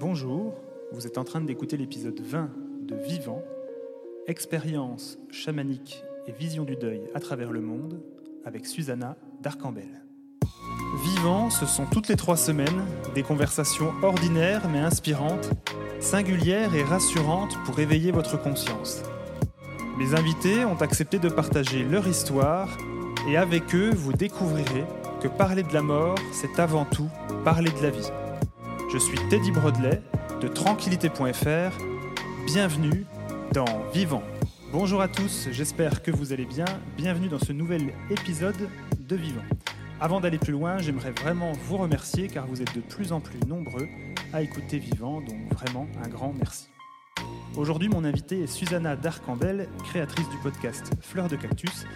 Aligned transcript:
Bonjour, 0.00 0.54
vous 0.92 1.06
êtes 1.06 1.18
en 1.18 1.24
train 1.24 1.42
d'écouter 1.42 1.76
l'épisode 1.76 2.18
20 2.18 2.48
de 2.88 2.94
Vivant, 2.94 3.42
expérience 4.26 5.18
chamanique 5.30 6.02
et 6.26 6.32
vision 6.32 6.64
du 6.64 6.74
deuil 6.74 7.02
à 7.14 7.20
travers 7.20 7.52
le 7.52 7.60
monde 7.60 8.00
avec 8.46 8.64
Susanna 8.64 9.18
d'Arcambel. 9.42 10.06
Vivant, 11.04 11.50
ce 11.50 11.66
sont 11.66 11.84
toutes 11.84 12.08
les 12.08 12.16
trois 12.16 12.38
semaines 12.38 12.86
des 13.14 13.22
conversations 13.22 13.92
ordinaires 14.02 14.70
mais 14.70 14.78
inspirantes, 14.78 15.50
singulières 16.00 16.74
et 16.74 16.82
rassurantes 16.82 17.62
pour 17.66 17.78
éveiller 17.78 18.10
votre 18.10 18.40
conscience. 18.40 19.02
Mes 19.98 20.14
invités 20.14 20.64
ont 20.64 20.80
accepté 20.80 21.18
de 21.18 21.28
partager 21.28 21.84
leur 21.84 22.08
histoire 22.08 22.74
et 23.28 23.36
avec 23.36 23.74
eux, 23.74 23.90
vous 23.94 24.14
découvrirez 24.14 24.86
que 25.20 25.28
parler 25.28 25.62
de 25.62 25.74
la 25.74 25.82
mort, 25.82 26.16
c'est 26.32 26.58
avant 26.58 26.86
tout 26.86 27.10
parler 27.44 27.70
de 27.70 27.82
la 27.82 27.90
vie. 27.90 28.10
Je 28.92 28.98
suis 28.98 29.18
Teddy 29.28 29.52
Brodelet 29.52 30.02
de 30.40 30.48
tranquillité.fr. 30.48 31.78
Bienvenue 32.44 33.06
dans 33.52 33.88
Vivant. 33.94 34.24
Bonjour 34.72 35.00
à 35.00 35.06
tous, 35.06 35.46
j'espère 35.52 36.02
que 36.02 36.10
vous 36.10 36.32
allez 36.32 36.44
bien. 36.44 36.64
Bienvenue 36.96 37.28
dans 37.28 37.38
ce 37.38 37.52
nouvel 37.52 37.92
épisode 38.10 38.68
de 38.98 39.16
Vivant. 39.16 39.44
Avant 40.00 40.20
d'aller 40.20 40.38
plus 40.38 40.52
loin, 40.52 40.78
j'aimerais 40.78 41.12
vraiment 41.12 41.52
vous 41.52 41.76
remercier 41.76 42.26
car 42.26 42.48
vous 42.48 42.62
êtes 42.62 42.74
de 42.74 42.80
plus 42.80 43.12
en 43.12 43.20
plus 43.20 43.38
nombreux 43.46 43.86
à 44.32 44.42
écouter 44.42 44.78
Vivant, 44.78 45.20
donc 45.20 45.52
vraiment 45.52 45.86
un 46.04 46.08
grand 46.08 46.32
merci. 46.36 46.66
Aujourd'hui, 47.56 47.88
mon 47.88 48.04
invité 48.04 48.42
est 48.42 48.48
Susanna 48.48 48.96
Darcambel, 48.96 49.68
créatrice 49.84 50.28
du 50.30 50.36
podcast 50.38 50.90
Fleurs 51.00 51.28
de 51.28 51.36
Cactus. 51.36 51.86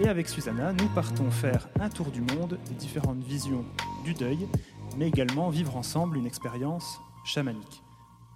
Et 0.00 0.08
avec 0.08 0.28
Susanna, 0.28 0.72
nous 0.72 0.88
partons 0.88 1.30
faire 1.30 1.68
un 1.80 1.88
tour 1.88 2.10
du 2.10 2.20
monde 2.20 2.58
des 2.68 2.74
différentes 2.74 3.22
visions 3.22 3.64
du 4.04 4.14
deuil 4.14 4.48
mais 4.96 5.08
également 5.08 5.48
vivre 5.48 5.76
ensemble 5.76 6.16
une 6.16 6.26
expérience 6.26 7.00
chamanique. 7.24 7.82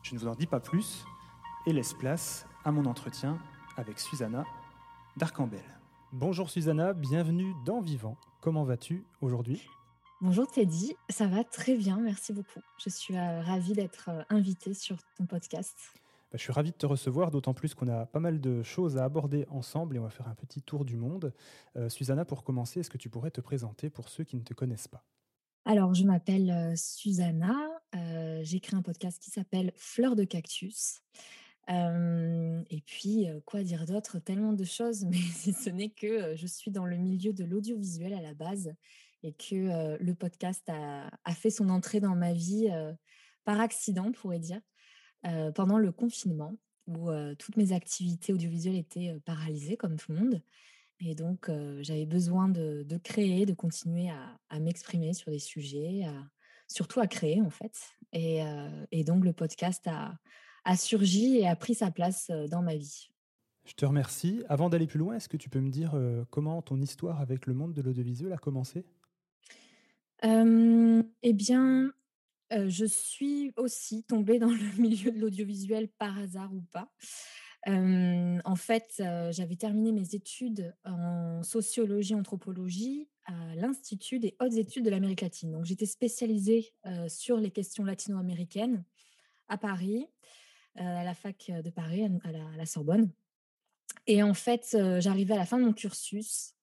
Je 0.02 0.14
ne 0.14 0.20
vous 0.20 0.28
en 0.28 0.34
dis 0.34 0.46
pas 0.46 0.60
plus 0.60 1.04
et 1.66 1.72
laisse 1.72 1.92
place 1.92 2.46
à 2.64 2.72
mon 2.72 2.86
entretien 2.86 3.38
avec 3.76 3.98
Susanna 3.98 4.44
d'Arcambel. 5.16 5.64
Bonjour 6.12 6.48
Susanna, 6.48 6.92
bienvenue 6.92 7.54
dans 7.64 7.80
Vivant. 7.80 8.16
Comment 8.40 8.64
vas-tu 8.64 9.04
aujourd'hui? 9.20 9.68
Bonjour 10.20 10.46
Teddy, 10.46 10.94
ça 11.10 11.26
va 11.26 11.44
très 11.44 11.76
bien, 11.76 11.98
merci 11.98 12.32
beaucoup. 12.32 12.60
Je 12.78 12.88
suis 12.88 13.16
euh, 13.16 13.42
ravie 13.42 13.74
d'être 13.74 14.08
euh, 14.08 14.22
invitée 14.30 14.72
sur 14.72 14.96
ton 15.16 15.26
podcast. 15.26 15.76
Bah, 16.30 16.38
je 16.38 16.42
suis 16.42 16.52
ravi 16.52 16.70
de 16.70 16.76
te 16.76 16.86
recevoir, 16.86 17.30
d'autant 17.30 17.54
plus 17.54 17.74
qu'on 17.74 17.88
a 17.88 18.06
pas 18.06 18.20
mal 18.20 18.40
de 18.40 18.62
choses 18.62 18.96
à 18.96 19.04
aborder 19.04 19.46
ensemble 19.50 19.96
et 19.96 19.98
on 19.98 20.04
va 20.04 20.10
faire 20.10 20.28
un 20.28 20.34
petit 20.34 20.62
tour 20.62 20.84
du 20.84 20.96
monde. 20.96 21.32
Euh, 21.76 21.88
Susanna, 21.88 22.24
pour 22.24 22.44
commencer, 22.44 22.80
est-ce 22.80 22.90
que 22.90 22.98
tu 22.98 23.10
pourrais 23.10 23.30
te 23.30 23.40
présenter 23.40 23.90
pour 23.90 24.08
ceux 24.08 24.24
qui 24.24 24.36
ne 24.36 24.42
te 24.42 24.54
connaissent 24.54 24.88
pas? 24.88 25.04
Alors, 25.66 25.94
je 25.94 26.04
m'appelle 26.04 26.74
Susanna. 26.76 27.56
j'ai 28.42 28.60
créé 28.60 28.78
un 28.78 28.82
podcast 28.82 29.20
qui 29.20 29.30
s'appelle 29.30 29.72
Fleurs 29.74 30.14
de 30.14 30.22
cactus. 30.22 31.00
et 31.68 32.82
puis, 32.86 33.26
quoi 33.44 33.64
dire 33.64 33.84
d'autre 33.84 34.20
Tellement 34.20 34.52
de 34.52 34.62
choses, 34.62 35.04
mais 35.10 35.18
ce 35.18 35.68
n'est 35.70 35.90
que 35.90 36.36
je 36.36 36.46
suis 36.46 36.70
dans 36.70 36.86
le 36.86 36.96
milieu 36.96 37.32
de 37.32 37.44
l'audiovisuel 37.44 38.14
à 38.14 38.22
la 38.22 38.32
base 38.32 38.72
et 39.24 39.32
que 39.32 40.00
le 40.00 40.14
podcast 40.14 40.62
a, 40.68 41.34
fait 41.34 41.50
son 41.50 41.68
entrée 41.68 41.98
dans 41.98 42.14
ma 42.14 42.32
vie 42.32 42.68
par 43.44 43.60
accident, 43.60 44.06
on 44.06 44.12
pourrait 44.12 44.38
dire, 44.38 44.60
pendant 45.56 45.78
le 45.78 45.90
confinement 45.90 46.56
où 46.86 47.10
toutes 47.40 47.56
mes 47.56 47.72
activités 47.72 48.32
audiovisuelles 48.32 48.76
étaient 48.76 49.16
paralysées 49.24 49.76
comme 49.76 49.96
tout 49.96 50.12
le 50.12 50.20
monde. 50.20 50.42
Et 51.00 51.14
donc, 51.14 51.50
j'avais 51.80 52.06
besoin 52.06 52.48
de, 52.48 52.98
créer, 53.02 53.46
de 53.46 53.52
continuer 53.52 54.08
à, 54.10 54.60
m'exprimer 54.60 55.12
sur 55.12 55.30
des 55.30 55.38
sujets, 55.38 56.04
surtout 56.68 57.00
à 57.00 57.06
créer 57.06 57.40
en 57.42 57.50
fait. 57.50 57.76
Et, 58.12 59.04
donc, 59.04 59.24
le 59.24 59.32
podcast 59.32 59.86
a, 59.86 60.76
surgi 60.76 61.38
et 61.38 61.48
a 61.48 61.56
pris 61.56 61.74
sa 61.74 61.90
place 61.90 62.30
dans 62.50 62.62
ma 62.62 62.76
vie. 62.76 63.10
Je 63.66 63.74
te 63.74 63.84
remercie. 63.84 64.42
Avant 64.48 64.70
d'aller 64.70 64.86
plus 64.86 64.98
loin, 64.98 65.16
est-ce 65.16 65.28
que 65.28 65.36
tu 65.36 65.50
peux 65.50 65.60
me 65.60 65.70
dire 65.70 65.94
comment 66.30 66.62
ton 66.62 66.80
histoire 66.80 67.20
avec 67.20 67.46
le 67.46 67.52
monde 67.52 67.74
de 67.74 67.82
l'audiovisuel 67.82 68.32
a 68.32 68.38
commencé? 68.38 68.86
Eh 70.22 71.32
bien, 71.34 71.92
je 72.50 72.84
suis 72.86 73.52
aussi 73.56 74.04
tombée 74.04 74.38
dans 74.38 74.50
le 74.50 74.78
milieu 74.80 75.10
de 75.10 75.20
l'audiovisuel 75.20 75.88
par 75.98 76.18
hasard 76.18 76.54
ou 76.54 76.62
pas 76.72 76.90
en 77.66 78.56
fait, 78.56 79.02
j'avais 79.30 79.56
terminé 79.56 79.92
mes 79.92 80.14
études 80.14 80.74
en 80.84 81.42
sociologie, 81.42 82.14
anthropologie 82.14 83.08
à 83.24 83.56
l'Institut 83.56 84.20
des 84.20 84.36
hautes 84.40 84.54
études 84.54 84.84
de 84.84 84.90
l'Amérique 84.90 85.22
latine. 85.22 85.50
Donc, 85.50 85.64
j'étais 85.64 85.86
spécialisée 85.86 86.72
sur 87.08 87.38
les 87.38 87.50
questions 87.50 87.84
latino-américaines 87.84 88.84
à 89.48 89.58
Paris, 89.58 90.06
à 90.76 91.02
la 91.02 91.14
fac 91.14 91.50
de 91.50 91.70
Paris, 91.70 92.04
à 92.04 92.56
la, 92.56 92.66
Sorbonne. 92.66 93.10
Et 94.06 94.22
en 94.22 94.34
fait, 94.34 94.76
j'arrivais 95.00 95.34
à 95.34 95.38
la 95.38 95.46
fin 95.46 95.58
de 95.58 95.64
mon 95.64 95.72
cursus 95.72 96.54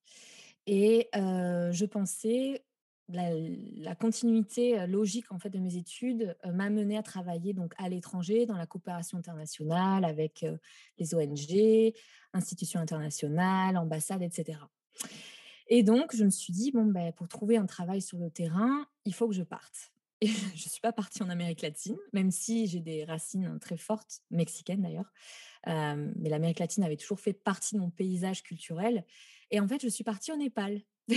et 0.66 1.08
je 1.12 1.84
pensais 1.84 2.64
la, 3.08 3.94
continuité 3.94 4.86
logique 4.86 5.30
en 5.30 5.38
fait 5.38 5.50
de 5.50 5.58
mes 5.58 5.76
études 5.76 6.36
m'a 6.44 6.70
mené 6.70 6.96
à 6.96 7.02
travailler 7.02 7.52
donc 7.52 7.74
à 7.76 7.88
l'étranger 7.88 8.46
dans 8.46 8.56
la 8.56 8.66
coopération 8.66 9.18
internationale 9.18 10.04
avec 10.04 10.44
les 10.98 11.14
ONG, 11.14 11.92
institutions 12.32 12.80
internationales, 12.80 13.76
ambassades, 13.76 14.22
etc. 14.22 14.58
Et 15.68 15.82
donc 15.82 16.14
je 16.14 16.24
me 16.24 16.30
suis 16.30 16.52
dit 16.52 16.72
bon 16.72 16.86
ben 16.86 17.12
pour 17.12 17.28
trouver 17.28 17.56
un 17.56 17.66
travail 17.66 18.00
sur 18.00 18.18
le 18.18 18.30
terrain, 18.30 18.86
il 19.04 19.14
faut 19.14 19.28
que 19.28 19.34
je 19.34 19.42
parte. 19.42 19.92
Et 20.20 20.28
je 20.28 20.64
ne 20.64 20.70
suis 20.70 20.80
pas 20.80 20.92
partie 20.92 21.22
en 21.22 21.28
Amérique 21.28 21.60
latine, 21.60 21.98
même 22.14 22.30
si 22.30 22.66
j'ai 22.66 22.80
des 22.80 23.04
racines 23.04 23.58
très 23.60 23.76
fortes, 23.76 24.22
mexicaines 24.30 24.80
d'ailleurs. 24.80 25.12
mais 25.66 26.30
l'Amérique 26.30 26.60
latine 26.60 26.84
avait 26.84 26.96
toujours 26.96 27.20
fait 27.20 27.34
partie 27.34 27.74
de 27.74 27.80
mon 27.80 27.90
paysage 27.90 28.42
culturel. 28.42 29.04
Et 29.50 29.60
en 29.60 29.68
fait, 29.68 29.82
je 29.82 29.88
suis 29.88 30.04
partie 30.04 30.32
au 30.32 30.36
Népal. 30.36 30.80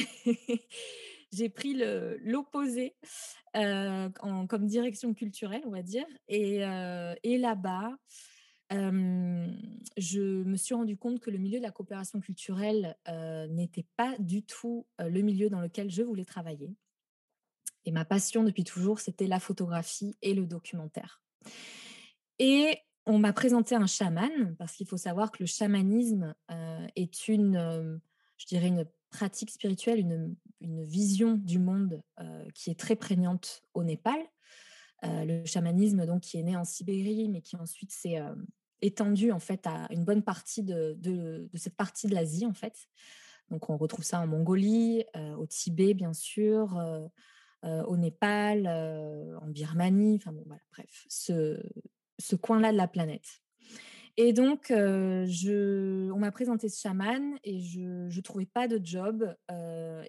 j'ai 1.31 1.49
pris 1.49 1.73
l'opposé 2.21 2.95
comme 3.53 4.65
direction 4.65 5.13
culturelle, 5.13 5.63
on 5.65 5.71
va 5.71 5.81
dire. 5.83 6.05
Et, 6.27 6.59
là-bas, 6.59 7.97
je 8.71 10.43
me 10.43 10.57
suis 10.57 10.75
rendu 10.75 10.97
compte 10.97 11.19
que 11.19 11.29
le 11.29 11.37
milieu 11.37 11.59
de 11.59 11.63
la 11.63 11.71
coopération 11.71 12.19
culturelle 12.19 12.95
n'était 13.49 13.85
pas 13.95 14.15
du 14.19 14.43
tout 14.43 14.85
le 14.99 15.21
milieu 15.21 15.49
dans 15.49 15.61
lequel 15.61 15.89
je 15.89 16.03
voulais 16.03 16.25
travailler. 16.25 16.75
Et 17.85 17.91
ma 17.91 18.03
passion 18.03 18.43
depuis 18.43 18.65
toujours, 18.65 18.99
c'était 18.99 19.27
la 19.27 19.39
photographie 19.39 20.17
et 20.21 20.33
le 20.33 20.45
documentaire. 20.45 21.21
Et 22.37 22.77
on 23.05 23.17
m'a 23.19 23.31
présenté 23.31 23.75
un 23.75 23.87
chaman, 23.87 24.55
parce 24.57 24.73
qu'il 24.73 24.85
faut 24.85 24.97
savoir 24.97 25.31
que 25.31 25.37
le 25.39 25.47
chamanisme 25.47 26.35
est 26.97 27.29
une, 27.29 28.01
je 28.37 28.45
dirais, 28.45 28.67
une 28.67 28.85
pratique 29.09 29.51
spirituelle, 29.51 29.99
une, 29.99 30.35
vision 30.59 31.35
du 31.35 31.59
monde 31.59 32.01
qui 32.55 32.71
est 32.71 32.79
très 32.79 32.95
prégnante 32.95 33.61
au 33.75 33.83
Népal. 33.83 34.19
le 35.03 35.45
chamanisme, 35.45 36.05
donc, 36.05 36.21
qui 36.21 36.37
est 36.37 36.43
né 36.43 36.55
en 36.55 36.65
Sibérie, 36.65 37.29
mais 37.29 37.41
qui 37.41 37.55
ensuite 37.55 37.91
s'est 37.91 38.19
étendu 38.81 39.31
en 39.31 39.39
fait 39.39 39.67
à 39.67 39.87
une 39.91 40.03
bonne 40.03 40.23
partie 40.23 40.63
de, 40.63 41.47
cette 41.53 41.75
partie 41.75 42.07
de 42.07 42.15
l'Asie, 42.15 42.45
en 42.45 42.53
fait. 42.53 42.87
Donc, 43.51 43.69
on 43.69 43.77
retrouve 43.77 44.03
ça 44.03 44.19
en 44.19 44.27
Mongolie, 44.27 45.03
au 45.37 45.45
Tibet, 45.45 45.93
bien 45.93 46.13
sûr, 46.13 46.75
au 47.63 47.97
Népal, 47.97 48.67
en 48.67 49.47
Birmanie, 49.47 50.15
enfin 50.15 50.31
bon, 50.31 50.43
voilà, 50.47 50.63
bref, 50.71 51.05
ce 51.07 52.35
coin-là 52.35 52.71
de 52.71 52.77
la 52.77 52.87
planète. 52.87 53.41
Et 54.19 54.33
donc, 54.33 54.65
je, 54.69 56.09
on 56.11 56.17
m'a 56.17 56.31
présenté 56.31 56.69
ce 56.69 56.81
chaman 56.81 57.37
et 57.43 57.59
je 57.59 57.81
ne 57.81 58.21
trouvais 58.21 58.47
pas 58.47 58.67
de 58.67 58.83
job 58.83 59.35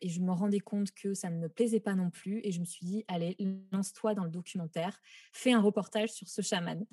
et 0.01 0.09
je 0.09 0.21
me 0.21 0.33
rendais 0.33 0.61
compte 0.61 0.93
que 0.93 1.13
ça 1.13 1.29
ne 1.29 1.37
me 1.37 1.49
plaisait 1.51 1.79
pas 1.79 1.95
non 1.95 2.09
plus. 2.09 2.41
Et 2.43 2.51
je 2.51 2.61
me 2.61 2.65
suis 2.65 2.87
dit, 2.87 3.05
allez, 3.07 3.37
lance-toi 3.71 4.15
dans 4.15 4.25
le 4.25 4.31
documentaire, 4.31 4.99
fais 5.33 5.53
un 5.53 5.61
reportage 5.61 6.09
sur 6.09 6.27
ce 6.27 6.41
chaman. 6.41 6.87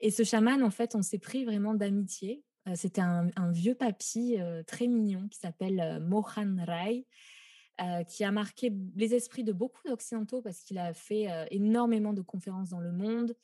Et 0.00 0.12
ce 0.12 0.22
chaman, 0.22 0.62
en 0.62 0.70
fait, 0.70 0.94
on 0.94 1.02
s'est 1.02 1.18
pris 1.18 1.44
vraiment 1.44 1.74
d'amitié. 1.74 2.44
C'était 2.76 3.00
un, 3.00 3.50
vieux 3.50 3.74
papy 3.74 4.38
très 4.68 4.86
mignon 4.86 5.26
qui 5.28 5.40
s'appelle 5.40 6.00
Mohan 6.02 6.54
Rai. 6.64 7.04
qui 8.06 8.22
a 8.22 8.30
marqué 8.30 8.72
les 8.94 9.14
esprits 9.14 9.42
de 9.42 9.52
beaucoup 9.52 9.82
d'Occidentaux 9.88 10.40
parce 10.40 10.60
qu'il 10.60 10.78
a 10.78 10.94
fait 10.94 11.26
énormément 11.50 12.12
de 12.12 12.22
conférences 12.22 12.70
dans 12.70 12.80
le 12.80 12.92
monde 12.92 13.34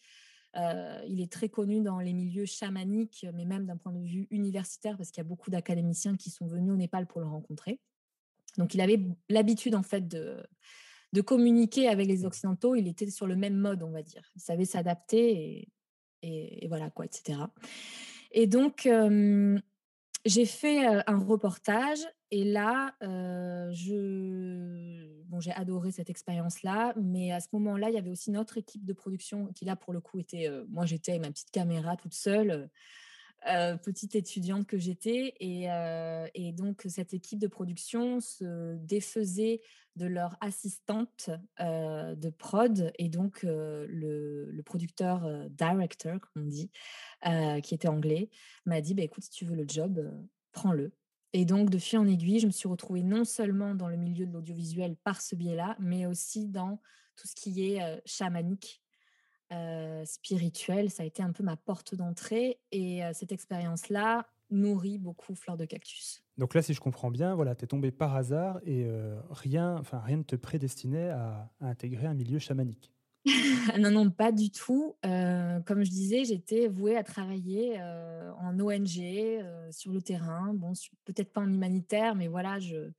il 0.54 1.20
est 1.20 1.30
très 1.30 1.48
connu 1.48 1.80
dans 1.80 2.00
les 2.00 2.12
milieux 2.12 2.46
chamaniques, 2.46 3.26
mais 3.34 3.44
même 3.44 3.66
d'un 3.66 3.76
point 3.76 3.92
de 3.92 4.04
vue 4.04 4.26
universitaire, 4.30 4.96
parce 4.96 5.10
qu'il 5.10 5.22
y 5.22 5.26
a 5.26 5.28
beaucoup 5.28 5.50
d'académiciens 5.50 6.16
qui 6.16 6.30
sont 6.30 6.46
venus 6.46 6.72
au 6.72 6.76
Népal 6.76 7.06
pour 7.06 7.20
le 7.20 7.26
rencontrer. 7.26 7.80
Donc, 8.58 8.74
il 8.74 8.80
avait 8.80 9.00
l'habitude, 9.28 9.74
en 9.74 9.82
fait, 9.82 10.08
de, 10.08 10.42
communiquer 11.24 11.88
avec 11.88 12.08
les 12.08 12.24
Occidentaux. 12.24 12.74
Il 12.74 12.88
était 12.88 13.10
sur 13.10 13.26
le 13.26 13.36
même 13.36 13.56
mode, 13.56 13.82
on 13.82 13.90
va 13.90 14.02
dire. 14.02 14.30
Il 14.34 14.40
savait 14.40 14.64
s'adapter 14.64 15.68
et, 16.22 16.64
et, 16.64 16.68
voilà, 16.68 16.90
quoi, 16.90 17.04
etc. 17.04 17.38
Et 18.32 18.46
donc, 18.46 18.88
j'ai 20.24 20.46
fait 20.46 20.84
un 20.84 21.18
reportage 21.18 22.00
Et 22.30 22.44
là, 22.44 22.94
je... 23.72 25.22
bon, 25.24 25.40
j'ai 25.40 25.52
adoré 25.52 25.90
cette 25.90 26.10
expérience-là, 26.10 26.94
mais 26.96 27.32
à 27.32 27.40
ce 27.40 27.48
moment-là, 27.52 27.90
il 27.90 27.94
y 27.94 27.98
avait 27.98 28.10
aussi 28.10 28.30
notre 28.30 28.56
équipe 28.56 28.84
de 28.84 28.92
production 28.92 29.46
qui, 29.52 29.64
là, 29.64 29.76
pour 29.76 29.92
le 29.92 30.00
coup, 30.00 30.18
était. 30.18 30.48
moi, 30.68 30.86
j'étais 30.86 31.12
avec 31.12 31.22
ma 31.22 31.30
petite 31.30 31.50
caméra 31.50 31.96
toute 31.96 32.14
seule. 32.14 32.70
petite 33.82 34.14
étudiante 34.14 34.66
que 34.66 34.78
j'étais. 34.78 35.34
Et, 35.40 36.52
donc, 36.52 36.84
cette 36.88 37.14
équipe 37.14 37.40
de 37.40 37.48
production 37.48 38.20
se 38.20 38.76
défaisait 38.76 39.60
de 39.96 40.06
leur 40.06 40.36
assistante 40.40 41.30
de 41.58 42.30
prod 42.30 42.92
et 42.96 43.08
donc 43.08 43.42
le, 43.42 44.48
le, 44.52 44.62
producteur 44.62 45.28
director, 45.50 46.20
comme 46.20 46.44
on 46.44 46.46
dit, 46.46 46.70
qui 47.62 47.74
était 47.74 47.88
anglais, 47.88 48.30
m'a 48.66 48.80
dit 48.80 48.94
bah, 48.94 49.02
écoute, 49.02 49.24
si 49.24 49.30
tu 49.30 49.46
veux 49.46 49.56
le 49.56 49.66
job, 49.66 50.08
prends-le. 50.52 50.92
Et 51.32 51.44
donc, 51.44 51.70
de 51.70 51.78
fil 51.78 51.98
en 51.98 52.06
aiguille, 52.06 52.40
je 52.40 52.46
me 52.46 52.52
suis 52.52 52.68
retrouvée 52.68 53.02
non 53.02 53.24
seulement 53.24 53.74
dans 53.74 53.88
le 53.88 53.96
milieu 53.96 54.26
de 54.26 54.32
l'audiovisuel 54.32 54.96
par 54.96 55.20
ce 55.20 55.36
biais-là, 55.36 55.76
mais 55.78 56.06
aussi 56.06 56.48
dans 56.48 56.80
tout 57.16 57.28
ce 57.28 57.34
qui 57.34 57.72
est 57.72 58.02
chamanique, 58.04 58.82
spirituel. 60.04 60.90
Ça 60.90 61.02
a 61.02 61.06
été 61.06 61.22
un 61.22 61.32
peu 61.32 61.42
ma 61.42 61.56
porte 61.56 61.94
d'entrée. 61.94 62.58
Et 62.72 63.02
cette 63.12 63.32
expérience-là 63.32 64.26
nourrit 64.50 64.98
beaucoup 64.98 65.36
Fleur 65.36 65.56
de 65.56 65.64
Cactus. 65.64 66.24
Donc 66.36 66.54
là, 66.54 66.62
si 66.62 66.74
je 66.74 66.80
comprends 66.80 67.10
bien, 67.10 67.34
voilà, 67.34 67.54
tu 67.54 67.64
es 67.64 67.68
tombé 67.68 67.92
par 67.92 68.16
hasard 68.16 68.58
et 68.64 68.88
rien, 69.30 69.82
rien 69.92 70.16
ne 70.16 70.22
te 70.24 70.34
prédestinait 70.34 71.10
à 71.10 71.50
intégrer 71.60 72.06
un 72.06 72.14
milieu 72.14 72.38
chamanique. 72.38 72.92
non, 73.78 73.90
non, 73.90 74.10
pas 74.10 74.32
du 74.32 74.50
tout. 74.50 74.96
comme 75.02 75.84
je 75.84 75.90
disais, 75.90 76.24
j'étais 76.24 76.68
vouée 76.68 76.96
à 76.96 77.04
travailler 77.04 77.80
en 78.38 78.58
ONG, 78.58 79.42
sur 79.70 79.92
le 79.92 80.00
terrain. 80.00 80.54
Bon, 80.54 80.72
peut-être 81.04 81.32
pas 81.32 81.42
en 81.42 81.52
humanitaire, 81.52 82.14
mais 82.14 82.28
voilà, 82.28 82.58
je 82.58 82.76
ne 82.76 82.92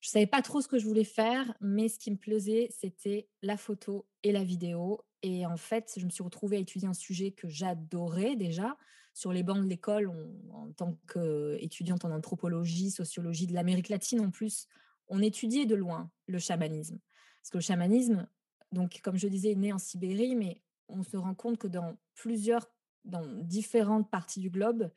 savais 0.00 0.26
pas 0.26 0.42
trop 0.42 0.60
ce 0.60 0.68
que 0.68 0.78
je 0.78 0.86
voulais 0.86 1.04
faire, 1.04 1.54
mais 1.60 1.88
ce 1.88 1.98
qui 1.98 2.10
me 2.10 2.16
plaisait, 2.16 2.68
c'était 2.70 3.28
la 3.42 3.56
photo 3.56 4.06
et 4.22 4.32
la 4.32 4.44
vidéo. 4.44 5.00
Et 5.22 5.44
en 5.46 5.56
fait, 5.56 5.92
je 5.96 6.04
me 6.04 6.10
suis 6.10 6.22
retrouvée 6.22 6.58
à 6.58 6.60
étudier 6.60 6.88
un 6.88 6.94
sujet 6.94 7.32
que 7.32 7.48
j'adorais 7.48 8.36
déjà. 8.36 8.76
Sur 9.14 9.32
les 9.32 9.42
bancs 9.42 9.64
de 9.64 9.68
l'école, 9.68 10.12
en 10.52 10.70
tant 10.76 10.96
qu'étudiante 11.12 12.04
en 12.04 12.12
anthropologie, 12.12 12.92
sociologie 12.92 13.48
de 13.48 13.52
l'Amérique 13.54 13.88
latine 13.88 14.20
en 14.20 14.30
plus, 14.30 14.68
on 15.08 15.20
étudiait 15.20 15.66
de 15.66 15.74
loin 15.74 16.08
le 16.28 16.38
chamanisme. 16.38 17.00
Parce 17.40 17.50
que 17.50 17.56
le 17.56 17.62
chamanisme, 17.62 18.28
donc, 18.72 19.00
comme 19.02 19.16
je 19.16 19.28
disais, 19.28 19.54
né 19.54 19.72
en 19.72 19.78
Sibérie, 19.78 20.36
mais 20.36 20.60
on 20.88 21.02
se 21.02 21.16
rend 21.16 21.34
compte 21.34 21.58
que 21.58 21.68
dans 21.68 21.96
plusieurs, 22.14 22.66
dans 23.04 23.26
différentes 23.42 24.10
parties 24.10 24.40
du 24.40 24.50
globe, 24.50 24.90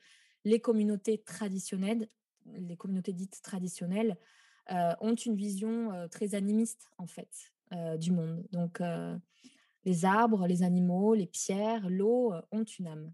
les 0.44 0.60
communautés 0.60 1.18
traditionnelles, 1.18 2.08
les 2.46 2.76
communautés 2.76 3.12
dites 3.12 3.40
traditionnelles, 3.42 4.16
euh, 4.70 4.94
ont 5.00 5.14
une 5.14 5.34
vision 5.34 5.92
euh, 5.92 6.08
très 6.08 6.34
animiste, 6.34 6.88
en 6.98 7.06
fait, 7.06 7.52
euh, 7.72 7.96
du 7.96 8.12
monde. 8.12 8.44
Donc, 8.52 8.80
les 9.84 10.04
arbres, 10.04 10.46
les 10.46 10.62
animaux, 10.62 11.14
les 11.14 11.26
pierres, 11.26 11.88
l'eau 11.88 12.32
ont 12.52 12.64
une 12.64 12.86
âme. 12.86 13.12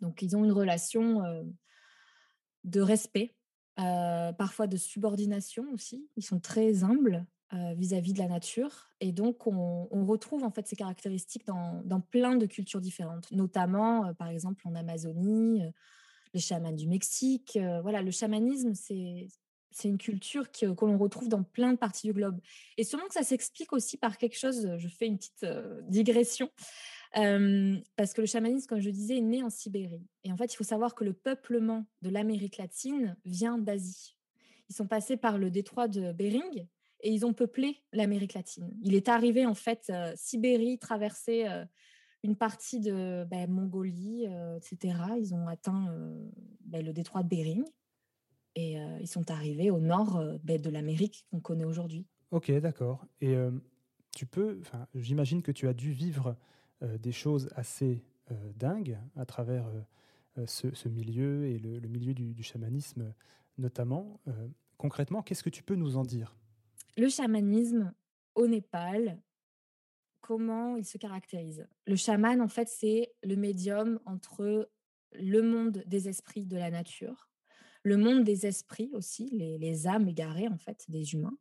Donc, 0.00 0.22
ils 0.22 0.36
ont 0.36 0.44
une 0.44 0.52
relation 0.52 1.22
de 2.64 2.80
respect, 2.80 3.36
parfois 3.76 4.66
de 4.66 4.76
subordination 4.76 5.70
aussi. 5.72 6.08
Ils 6.16 6.24
sont 6.24 6.40
très 6.40 6.82
humbles 6.82 7.24
euh, 7.54 7.74
vis-à-vis 7.74 8.14
de 8.14 8.18
la 8.18 8.28
nature. 8.28 8.88
Et 9.00 9.12
donc, 9.12 9.46
on, 9.46 10.06
retrouve 10.06 10.42
en 10.42 10.50
fait 10.50 10.66
ces 10.66 10.74
caractéristiques 10.74 11.44
dans, 11.46 12.00
plein 12.00 12.36
de 12.36 12.46
cultures 12.46 12.80
différentes, 12.80 13.30
notamment, 13.30 14.06
euh, 14.06 14.14
par 14.14 14.28
exemple, 14.28 14.66
en 14.66 14.74
Amazonie, 14.74 15.62
euh, 15.62 15.70
les 16.32 16.40
chamans 16.40 16.72
du 16.72 16.88
Mexique. 16.88 17.58
voilà, 17.82 18.00
le 18.00 18.10
chamanisme, 18.10 18.72
c'est 18.72 19.28
une 19.84 19.98
culture 19.98 20.50
que, 20.50 20.64
l'on 20.64 20.96
retrouve 20.96 21.28
dans 21.28 21.42
plein 21.42 21.74
de 21.74 21.78
parties 21.78 22.06
du 22.06 22.14
globe. 22.14 22.40
Et 22.78 22.84
sûrement 22.84 23.06
que 23.06 23.12
ça 23.12 23.22
s'explique 23.22 23.74
aussi 23.74 23.98
par 23.98 24.16
quelque 24.16 24.38
chose, 24.38 24.66
je 24.78 24.88
fais 24.88 25.06
une 25.06 25.18
petite 25.18 25.44
digression, 25.88 26.48
parce 27.12 28.14
que 28.14 28.22
le 28.22 28.26
chamanisme, 28.26 28.66
comme 28.66 28.80
je 28.80 28.88
disais, 28.88 29.18
est 29.18 29.20
né 29.20 29.42
en 29.42 29.50
Sibérie. 29.50 30.06
Et 30.24 30.32
en 30.32 30.38
fait, 30.38 30.54
il 30.54 30.56
faut 30.56 30.64
savoir 30.64 30.94
que 30.94 31.04
le 31.04 31.12
peuplement 31.12 31.84
de 32.00 32.08
l'Amérique 32.08 32.56
latine 32.56 33.14
vient 33.26 33.58
d'Asie. 33.58 34.16
Ils 34.70 34.74
sont 34.74 34.86
passés 34.86 35.18
par 35.18 35.36
le 35.36 35.50
détroit 35.50 35.86
de 35.86 36.12
Bering, 36.12 36.66
et 37.02 37.10
ils 37.10 37.26
ont 37.26 37.32
peuplé 37.32 37.82
l'Amérique 37.92 38.34
latine. 38.34 38.70
Il 38.82 38.94
est 38.94 39.08
arrivé 39.08 39.44
en 39.44 39.54
fait 39.54 39.90
euh, 39.90 40.12
Sibérie, 40.16 40.78
traversé 40.78 41.46
euh, 41.48 41.64
une 42.22 42.36
partie 42.36 42.80
de 42.80 43.24
ben, 43.24 43.50
Mongolie, 43.50 44.26
euh, 44.28 44.56
etc. 44.56 44.94
Ils 45.18 45.34
ont 45.34 45.48
atteint 45.48 45.94
ben, 46.64 46.84
le 46.84 46.92
détroit 46.92 47.22
de 47.22 47.28
Bering 47.28 47.64
et 48.54 48.76
ils 49.00 49.08
sont 49.08 49.30
arrivés 49.30 49.70
au 49.70 49.80
nord 49.80 50.22
ben, 50.44 50.60
de 50.60 50.68
l'Amérique 50.68 51.24
qu'on 51.30 51.40
connaît 51.40 51.64
aujourd'hui. 51.64 52.06
Ok, 52.30 52.52
d'accord. 52.60 53.06
Et 53.22 53.34
tu 54.14 54.26
peux, 54.26 54.60
j'imagine 54.94 55.40
que 55.40 55.50
tu 55.50 55.68
as 55.68 55.72
dû 55.72 55.90
vivre 55.90 56.36
des 56.82 57.12
choses 57.12 57.48
assez 57.56 58.04
dingues 58.56 58.98
à 59.16 59.24
travers 59.24 59.64
ce, 60.44 60.88
milieu 60.88 61.46
et 61.46 61.58
le, 61.58 61.88
milieu 61.88 62.12
du, 62.12 62.34
du, 62.34 62.42
chamanisme 62.42 63.14
notamment. 63.56 64.20
concrètement, 64.76 65.22
qu'est-ce 65.22 65.42
que 65.42 65.50
tu 65.50 65.62
peux 65.62 65.76
nous 65.76 65.96
en 65.96 66.02
dire? 66.02 66.36
Le 66.96 67.08
chamanisme 67.08 67.92
au 68.34 68.46
Népal, 68.46 69.20
comment 70.20 70.76
il 70.76 70.84
se 70.84 70.98
caractérise? 70.98 71.66
Le 71.86 71.96
chaman, 71.96 72.40
en 72.40 72.48
fait, 72.48 72.68
c'est 72.68 73.12
le 73.22 73.36
médium 73.36 74.00
entre 74.06 74.70
le 75.12 75.42
monde 75.42 75.82
des 75.86 76.08
esprits 76.08 76.46
de 76.46 76.56
la 76.56 76.70
nature, 76.70 77.28
le 77.82 77.96
monde 77.96 78.24
des 78.24 78.46
esprits 78.46 78.90
aussi, 78.92 79.28
les, 79.32 79.86
âmes 79.86 80.08
égarées, 80.08 80.48
en 80.48 80.56
fait, 80.56 80.84
des 80.88 81.14
humains, 81.14 81.36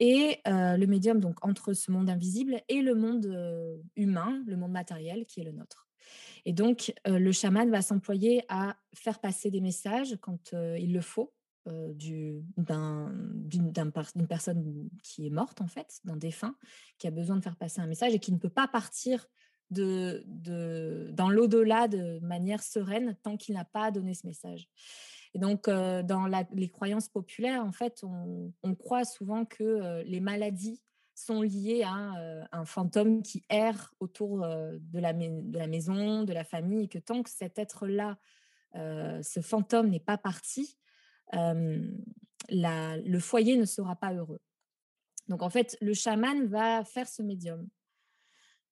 et 0.00 0.38
euh, 0.46 0.76
le 0.76 0.86
médium 0.86 1.20
donc 1.20 1.44
entre 1.44 1.72
ce 1.72 1.90
monde 1.90 2.10
invisible 2.10 2.60
et 2.68 2.82
le 2.82 2.94
monde 2.94 3.26
euh, 3.26 3.76
humain, 3.96 4.42
le 4.46 4.56
monde 4.56 4.72
matériel 4.72 5.26
qui 5.26 5.40
est 5.40 5.44
le 5.44 5.52
nôtre. 5.52 5.88
Et 6.44 6.52
donc, 6.52 6.92
euh, 7.06 7.18
le 7.18 7.32
chaman 7.32 7.70
va 7.70 7.80
s'employer 7.80 8.44
à 8.48 8.76
faire 8.94 9.20
passer 9.20 9.50
des 9.50 9.60
messages 9.60 10.16
quand 10.20 10.52
il 10.52 10.92
le 10.92 11.00
faut, 11.00 11.33
euh, 11.66 11.92
d'une 11.94 12.44
personne 14.28 14.88
qui 15.02 15.26
est 15.26 15.30
morte, 15.30 15.60
en 15.62 15.66
fait, 15.66 16.00
d'un 16.04 16.16
défunt, 16.16 16.54
qui 16.98 17.06
a 17.06 17.10
besoin 17.10 17.36
de 17.36 17.42
faire 17.42 17.56
passer 17.56 17.80
un 17.80 17.86
message 17.86 18.12
et 18.12 18.18
qui 18.18 18.32
ne 18.32 18.38
peut 18.38 18.50
pas 18.50 18.68
partir 18.68 19.26
de, 19.70 20.24
dans 21.12 21.30
l'au-delà 21.30 21.88
de 21.88 22.18
manière 22.20 22.62
sereine 22.62 23.16
tant 23.22 23.36
qu'il 23.36 23.54
n'a 23.54 23.64
pas 23.64 23.90
donné 23.90 24.12
ce 24.12 24.26
message. 24.26 24.68
Et 25.32 25.38
donc, 25.38 25.66
euh, 25.66 26.02
dans 26.02 26.26
les 26.52 26.68
croyances 26.68 27.08
populaires, 27.08 27.64
en 27.64 27.72
fait, 27.72 28.04
on, 28.04 28.52
on 28.62 28.74
croit 28.74 29.04
souvent 29.04 29.46
que 29.46 29.64
euh, 29.64 30.02
les 30.04 30.20
maladies 30.20 30.82
sont 31.14 31.42
liées 31.42 31.82
à 31.84 32.48
un 32.50 32.64
fantôme 32.64 33.22
qui 33.22 33.44
erre 33.48 33.94
autour 34.00 34.40
de, 34.40 34.98
la, 34.98 35.12
de 35.12 35.58
la 35.58 35.68
maison, 35.68 36.24
de 36.24 36.32
la 36.32 36.42
famille, 36.42 36.84
et 36.84 36.88
que 36.88 36.98
tant 36.98 37.22
que 37.22 37.30
cet 37.30 37.56
être-là, 37.56 38.18
ce 38.74 39.40
fantôme 39.40 39.90
n'est 39.90 40.00
pas 40.00 40.18
parti, 40.18 40.76
la, 41.32 42.96
le 42.96 43.18
foyer 43.18 43.56
ne 43.56 43.64
sera 43.64 43.96
pas 43.96 44.12
heureux. 44.12 44.40
Donc 45.28 45.42
en 45.42 45.50
fait, 45.50 45.76
le 45.80 45.94
chaman 45.94 46.46
va 46.46 46.84
faire 46.84 47.08
ce 47.08 47.22
médium, 47.22 47.68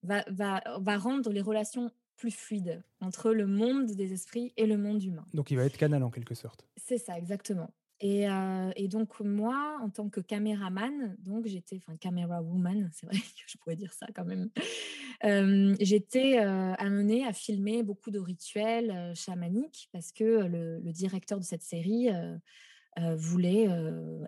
va, 0.03 0.25
va, 0.29 0.63
va 0.81 0.99
rendre 0.99 1.31
les 1.31 1.41
relations 1.41 1.91
plus 2.17 2.31
fluides 2.31 2.83
entre 3.01 3.33
le 3.33 3.47
monde 3.47 3.87
des 3.93 4.13
esprits 4.13 4.53
et 4.57 4.67
le 4.67 4.77
monde 4.77 5.03
humain. 5.03 5.25
Donc 5.33 5.51
il 5.51 5.57
va 5.57 5.65
être 5.65 5.77
canal 5.77 6.03
en 6.03 6.11
quelque 6.11 6.35
sorte. 6.35 6.67
C'est 6.77 6.99
ça, 6.99 7.19
exactement. 7.19 7.73
Et, 8.05 8.27
et, 8.75 8.89
donc 8.89 9.21
moi, 9.21 9.79
en 9.81 9.89
tant 9.89 10.09
que 10.09 10.21
caméraman, 10.21 11.15
donc 11.21 11.47
j'étais, 11.47 11.77
enfin 11.77 11.97
caméra 11.97 12.43
woman, 12.43 12.91
c'est 12.93 13.07
vrai 13.07 13.17
que 13.17 13.45
je 13.47 13.57
pourrais 13.59 13.77
dire 13.77 13.93
ça 13.93 14.07
quand 14.13 14.25
même. 14.25 14.51
J'étais 15.23 16.39
amenée 16.39 17.25
à 17.25 17.33
filmer 17.33 17.83
beaucoup 17.83 18.11
de 18.11 18.19
rituels 18.19 19.13
chamaniques 19.15 19.89
parce 19.93 20.13
que 20.13 20.25
le, 20.25 20.81
directeur 20.93 21.39
de 21.39 21.45
cette 21.45 21.63
série 21.63 22.09
voulait 23.17 23.69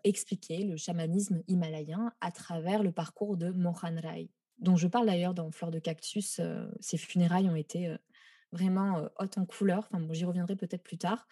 expliquer 0.04 0.64
le 0.64 0.76
chamanisme 0.76 1.42
himalayen 1.48 2.12
à 2.20 2.30
travers 2.30 2.82
le 2.82 2.92
parcours 2.92 3.36
de 3.36 3.50
Mohan 3.50 4.00
Rai, 4.02 4.30
dont 4.58 4.76
je 4.76 4.86
parle 4.86 5.06
d'ailleurs 5.06 5.34
dans 5.34 5.50
Fleur 5.50 5.70
de 5.70 5.80
Cactus. 5.80 6.40
ses 6.80 6.96
funérailles 6.96 7.48
ont 7.48 7.56
été 7.56 7.94
vraiment 8.52 9.08
hautes 9.18 9.38
en 9.38 9.46
couleur. 9.46 9.88
Enfin 9.90 10.00
bon, 10.00 10.12
j'y 10.12 10.24
reviendrai 10.24 10.54
peut-être 10.54 10.84
plus 10.84 10.98
tard. 10.98 11.26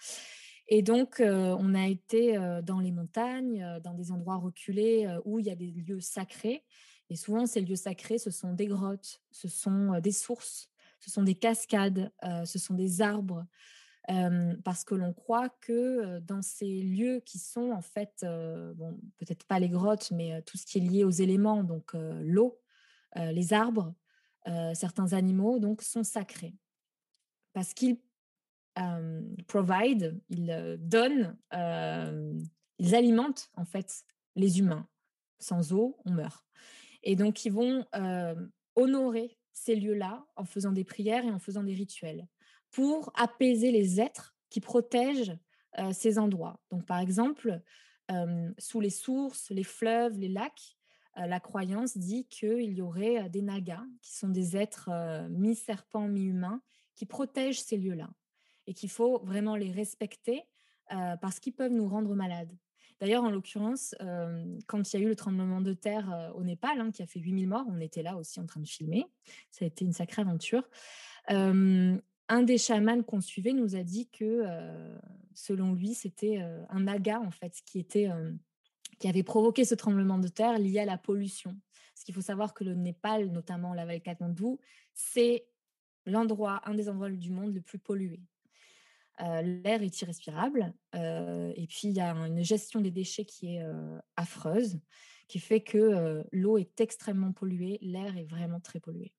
Et 0.68 0.82
donc, 0.82 1.22
on 1.24 1.74
a 1.74 1.86
été 1.86 2.36
dans 2.64 2.80
les 2.80 2.92
montagnes, 2.92 3.78
dans 3.84 3.94
des 3.94 4.10
endroits 4.10 4.36
reculés 4.36 5.06
où 5.24 5.38
il 5.38 5.46
y 5.46 5.50
a 5.50 5.56
des 5.56 5.70
lieux 5.70 6.00
sacrés. 6.00 6.64
Et 7.12 7.16
souvent, 7.16 7.44
ces 7.44 7.60
lieux 7.60 7.76
sacrés, 7.76 8.16
ce 8.16 8.30
sont 8.30 8.54
des 8.54 8.66
grottes, 8.66 9.20
ce 9.30 9.46
sont 9.46 10.00
des 10.00 10.12
sources, 10.12 10.70
ce 10.98 11.10
sont 11.10 11.22
des 11.22 11.34
cascades, 11.34 12.10
ce 12.46 12.58
sont 12.58 12.72
des 12.72 13.02
arbres. 13.02 13.44
parce 14.64 14.84
que 14.84 14.94
l'on 14.94 15.12
croit 15.12 15.48
que 15.48 16.18
dans 16.20 16.42
ces 16.42 16.82
lieux 16.82 17.20
qui 17.24 17.38
sont 17.38 17.70
en 17.70 17.82
fait, 17.82 18.24
bon, 18.74 18.98
peut-être 19.18 19.44
pas 19.44 19.58
les 19.58 19.68
grottes, 19.68 20.10
mais 20.10 20.42
tout 20.42 20.56
ce 20.56 20.66
qui 20.66 20.78
est 20.78 20.80
lié 20.80 21.04
aux 21.04 21.10
éléments, 21.10 21.62
donc 21.62 21.92
l'eau, 21.94 22.60
les 23.16 23.52
arbres, 23.52 23.94
certains 24.74 25.12
animaux, 25.12 25.58
donc 25.58 25.82
sont 25.82 26.04
sacrés. 26.04 26.54
Parce 27.52 27.74
qu'ils 27.74 27.98
provide, 29.46 30.20
il 30.28 30.78
donne 30.80 31.36
ils 32.78 32.94
alimentent 32.94 33.50
en 33.54 33.64
fait 33.64 34.04
les 34.34 34.58
humains. 34.58 34.88
Sans 35.38 35.72
eau, 35.72 35.98
on 36.04 36.12
meurt. 36.12 36.44
Et 37.02 37.16
donc, 37.16 37.44
ils 37.44 37.52
vont 37.52 37.84
honorer 38.76 39.38
ces 39.52 39.76
lieux-là 39.76 40.24
en 40.36 40.44
faisant 40.44 40.72
des 40.72 40.84
prières 40.84 41.24
et 41.24 41.30
en 41.30 41.38
faisant 41.38 41.62
des 41.62 41.74
rituels 41.74 42.26
pour 42.70 43.12
apaiser 43.14 43.70
les 43.70 44.00
êtres 44.00 44.34
qui 44.48 44.60
protègent 44.60 45.36
ces 45.92 46.18
endroits. 46.18 46.60
Donc, 46.70 46.86
par 46.86 46.98
exemple, 47.00 47.60
sous 48.58 48.80
les 48.80 48.90
sources, 48.90 49.50
les 49.50 49.64
fleuves, 49.64 50.18
les 50.18 50.28
lacs, 50.28 50.76
la 51.16 51.40
croyance 51.40 51.98
dit 51.98 52.26
qu'il 52.26 52.72
y 52.72 52.80
aurait 52.80 53.28
des 53.28 53.42
nagas, 53.42 53.84
qui 54.00 54.16
sont 54.16 54.30
des 54.30 54.56
êtres 54.56 54.90
mi-serpents, 55.28 56.08
mi-humains, 56.08 56.62
qui 56.94 57.04
protègent 57.04 57.60
ces 57.60 57.76
lieux-là 57.76 58.10
et 58.66 58.74
qu'il 58.74 58.90
faut 58.90 59.20
vraiment 59.24 59.56
les 59.56 59.70
respecter 59.70 60.44
parce 61.20 61.40
qu'ils 61.40 61.54
peuvent 61.54 61.72
nous 61.72 61.88
rendre 61.88 62.14
malades. 62.14 62.56
D'ailleurs, 63.02 63.24
en 63.24 63.30
l'occurrence, 63.30 63.96
quand 64.68 64.92
il 64.92 64.96
y 64.96 65.02
a 65.02 65.04
eu 65.04 65.08
le 65.08 65.16
tremblement 65.16 65.60
de 65.60 65.72
terre 65.72 66.32
au 66.36 66.44
Népal, 66.44 66.80
hein, 66.80 66.92
qui 66.92 67.02
a 67.02 67.06
fait 67.08 67.18
8000 67.18 67.48
morts, 67.48 67.66
on 67.68 67.80
était 67.80 68.04
là 68.04 68.16
aussi 68.16 68.38
en 68.38 68.46
train 68.46 68.60
de 68.60 68.68
filmer. 68.68 69.06
Ça 69.50 69.64
a 69.64 69.66
été 69.66 69.84
une 69.84 69.92
sacrée 69.92 70.22
aventure. 70.22 70.62
un 71.26 72.42
des 72.44 72.58
chamans 72.58 73.02
qu'on 73.02 73.20
suivait 73.20 73.54
nous 73.54 73.74
a 73.74 73.82
dit 73.82 74.08
que, 74.08 74.44
selon 75.34 75.74
lui, 75.74 75.94
c'était 75.94 76.46
un 76.68 76.78
naga, 76.78 77.18
en 77.18 77.32
fait, 77.32 77.60
qui, 77.66 77.84
qui 77.84 79.08
avait 79.08 79.24
provoqué 79.24 79.64
ce 79.64 79.74
tremblement 79.74 80.18
de 80.18 80.28
terre 80.28 80.56
lié 80.60 80.78
à 80.78 80.84
la 80.84 80.96
pollution. 80.96 81.56
Parce 81.92 82.04
qu'il 82.04 82.14
faut 82.14 82.20
savoir 82.20 82.54
que 82.54 82.62
le 82.62 82.76
Népal, 82.76 83.32
notamment 83.32 83.74
la 83.74 83.84
vallée 83.84 84.00
Katmandou, 84.00 84.60
c'est 84.94 85.48
l'endroit, 86.06 86.62
un 86.66 86.74
des 86.74 86.88
endroits 86.88 87.10
du 87.10 87.30
monde 87.30 87.52
le 87.52 87.62
plus 87.62 87.80
pollué. 87.80 88.20
L'air 89.18 89.82
est 89.82 90.00
irrespirable 90.00 90.72
et 90.94 91.66
puis 91.68 91.88
il 91.88 91.92
y 91.92 92.00
a 92.00 92.12
une 92.14 92.42
gestion 92.42 92.80
des 92.80 92.90
déchets 92.90 93.24
qui 93.24 93.56
est 93.56 93.64
affreuse, 94.16 94.80
qui 95.28 95.38
fait 95.38 95.62
que 95.62 96.24
l'eau 96.32 96.58
est 96.58 96.80
extrêmement 96.80 97.32
polluée, 97.32 97.78
l'air 97.82 98.16
est 98.16 98.24
vraiment 98.24 98.60
très 98.60 98.80
pollué. 98.80 99.12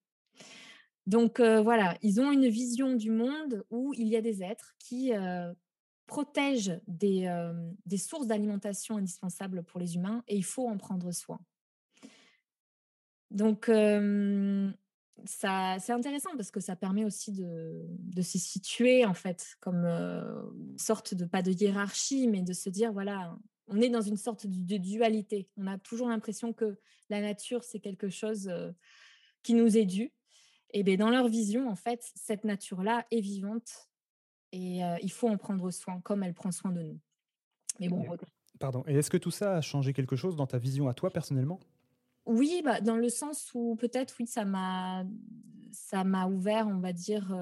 Donc 1.05 1.39
voilà, 1.39 1.97
ils 2.01 2.19
ont 2.19 2.31
une 2.31 2.47
vision 2.47 2.95
du 2.95 3.11
monde 3.11 3.63
où 3.69 3.93
il 3.93 4.07
y 4.07 4.15
a 4.15 4.21
des 4.21 4.43
êtres 4.43 4.75
qui 4.79 5.11
protègent 6.07 6.79
des, 6.87 7.31
des 7.85 7.97
sources 7.97 8.27
d'alimentation 8.27 8.97
indispensables 8.97 9.63
pour 9.63 9.79
les 9.79 9.95
humains 9.95 10.23
et 10.27 10.35
il 10.35 10.45
faut 10.45 10.67
en 10.67 10.77
prendre 10.77 11.11
soin. 11.11 11.39
Donc 13.31 13.69
c'est 15.25 15.91
intéressant 15.91 16.31
parce 16.35 16.51
que 16.51 16.59
ça 16.59 16.75
permet 16.75 17.05
aussi 17.05 17.31
de, 17.31 17.85
de 17.87 18.21
se 18.21 18.37
situer 18.37 19.05
en 19.05 19.13
fait 19.13 19.55
comme 19.59 19.85
une 19.85 20.77
sorte 20.77 21.13
de 21.13 21.25
pas 21.25 21.41
de 21.41 21.51
hiérarchie, 21.51 22.27
mais 22.27 22.41
de 22.41 22.53
se 22.53 22.69
dire 22.69 22.91
voilà, 22.91 23.35
on 23.67 23.79
est 23.79 23.89
dans 23.89 24.01
une 24.01 24.17
sorte 24.17 24.47
de, 24.47 24.77
dualité. 24.77 25.49
On 25.57 25.67
a 25.67 25.77
toujours 25.77 26.09
l'impression 26.09 26.51
que 26.53 26.77
la 27.09 27.21
nature 27.21 27.63
c'est 27.63 27.79
quelque 27.79 28.09
chose 28.09 28.51
qui 29.43 29.53
nous 29.53 29.77
est 29.77 29.85
dû. 29.85 30.11
Et 30.71 30.83
bien 30.83 30.97
dans 30.97 31.09
leur 31.09 31.27
vision 31.27 31.69
en 31.69 31.75
fait, 31.75 32.11
cette 32.15 32.43
nature-là 32.43 33.05
est 33.11 33.21
vivante 33.21 33.89
et 34.51 34.81
il 35.01 35.11
faut 35.11 35.29
en 35.29 35.37
prendre 35.37 35.69
soin 35.71 36.01
comme 36.01 36.23
elle 36.23 36.33
prend 36.33 36.51
soin 36.51 36.71
de 36.71 36.81
nous. 36.81 36.99
Mais 37.79 37.87
bon. 37.87 38.05
Pardon. 38.59 38.83
Et 38.87 38.95
est-ce 38.95 39.09
que 39.09 39.17
tout 39.17 39.31
ça 39.31 39.55
a 39.55 39.61
changé 39.61 39.93
quelque 39.93 40.15
chose 40.15 40.35
dans 40.35 40.47
ta 40.47 40.57
vision 40.57 40.87
à 40.87 40.93
toi 40.93 41.11
personnellement? 41.11 41.59
Oui, 42.25 42.61
bah, 42.63 42.81
dans 42.81 42.95
le 42.95 43.09
sens 43.09 43.51
où 43.53 43.75
peut-être, 43.75 44.15
oui, 44.19 44.27
ça 44.27 44.45
m'a 44.45 45.05
ouvert, 46.27 46.67
on 46.67 46.79
va 46.79 46.93
dire, 46.93 47.35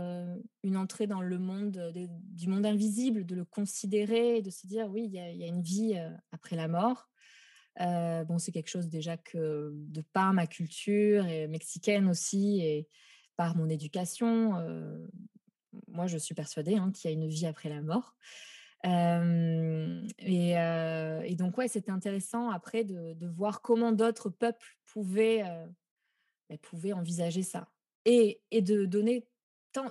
une 0.63 0.77
entrée 0.77 1.07
dans 1.07 1.21
le 1.21 1.37
monde 1.37 1.93
du 1.93 2.47
monde 2.47 2.65
invisible, 2.65 3.25
de 3.25 3.35
le 3.35 3.45
considérer, 3.45 4.41
de 4.41 4.49
se 4.49 4.67
dire, 4.67 4.89
oui, 4.89 5.03
il 5.05 5.13
y, 5.13 5.43
a 5.43 5.47
une 5.47 5.61
vie 5.61 5.95
après 6.31 6.55
la 6.55 6.67
mort. 6.67 7.09
bon, 7.77 8.37
c'est 8.39 8.51
quelque 8.51 8.69
chose 8.69 8.89
déjà 8.89 9.17
que, 9.17 9.71
de 9.73 10.01
par 10.13 10.33
ma 10.33 10.47
culture 10.47 11.25
et 11.27 11.47
mexicaine 11.47 12.09
aussi, 12.09 12.61
et 12.61 12.87
par 13.37 13.55
mon 13.55 13.69
éducation, 13.69 14.53
moi, 15.87 16.07
je 16.07 16.17
suis 16.17 16.35
persuadée 16.35 16.75
hein, 16.75 16.91
qu'il 16.91 17.09
y 17.09 17.13
a 17.13 17.15
une 17.15 17.27
vie 17.27 17.45
après 17.45 17.69
la 17.69 17.81
mort 17.81 18.15
et, 18.83 20.55
donc, 21.35 21.57
ouais, 21.57 21.67
c'était 21.67 21.91
intéressant 21.91 22.49
après 22.49 22.83
de, 22.83 23.27
voir 23.27 23.61
comment 23.61 23.91
d'autres 23.91 24.29
peuples 24.29 24.77
pouvaient, 24.85 25.43
bah, 26.49 26.57
pouvaient 26.61 26.93
envisager 26.93 27.43
ça. 27.43 27.67
Et, 28.05 28.41
et 28.49 28.61
de 28.61 28.85
donner 28.85 29.27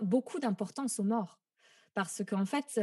beaucoup 0.03 0.41
d'importance 0.41 0.99
aux 0.99 1.05
morts. 1.05 1.41
Parce 1.95 2.25
qu'en 2.25 2.45
fait, 2.45 2.81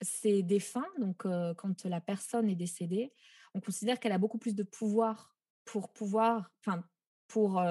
ces 0.00 0.42
défunts, 0.42 0.88
donc 0.98 1.26
quand 1.56 1.84
la 1.84 2.00
personne 2.00 2.48
est 2.48 2.56
décédée, 2.56 3.12
on 3.54 3.60
considère 3.60 4.00
qu'elle 4.00 4.12
a 4.12 4.18
beaucoup 4.18 4.38
plus 4.38 4.54
de 4.54 4.64
pouvoir 4.64 5.36
pour 5.64 5.92
pouvoir, 5.92 6.52
enfin, 6.60 6.84
pour 7.28 7.62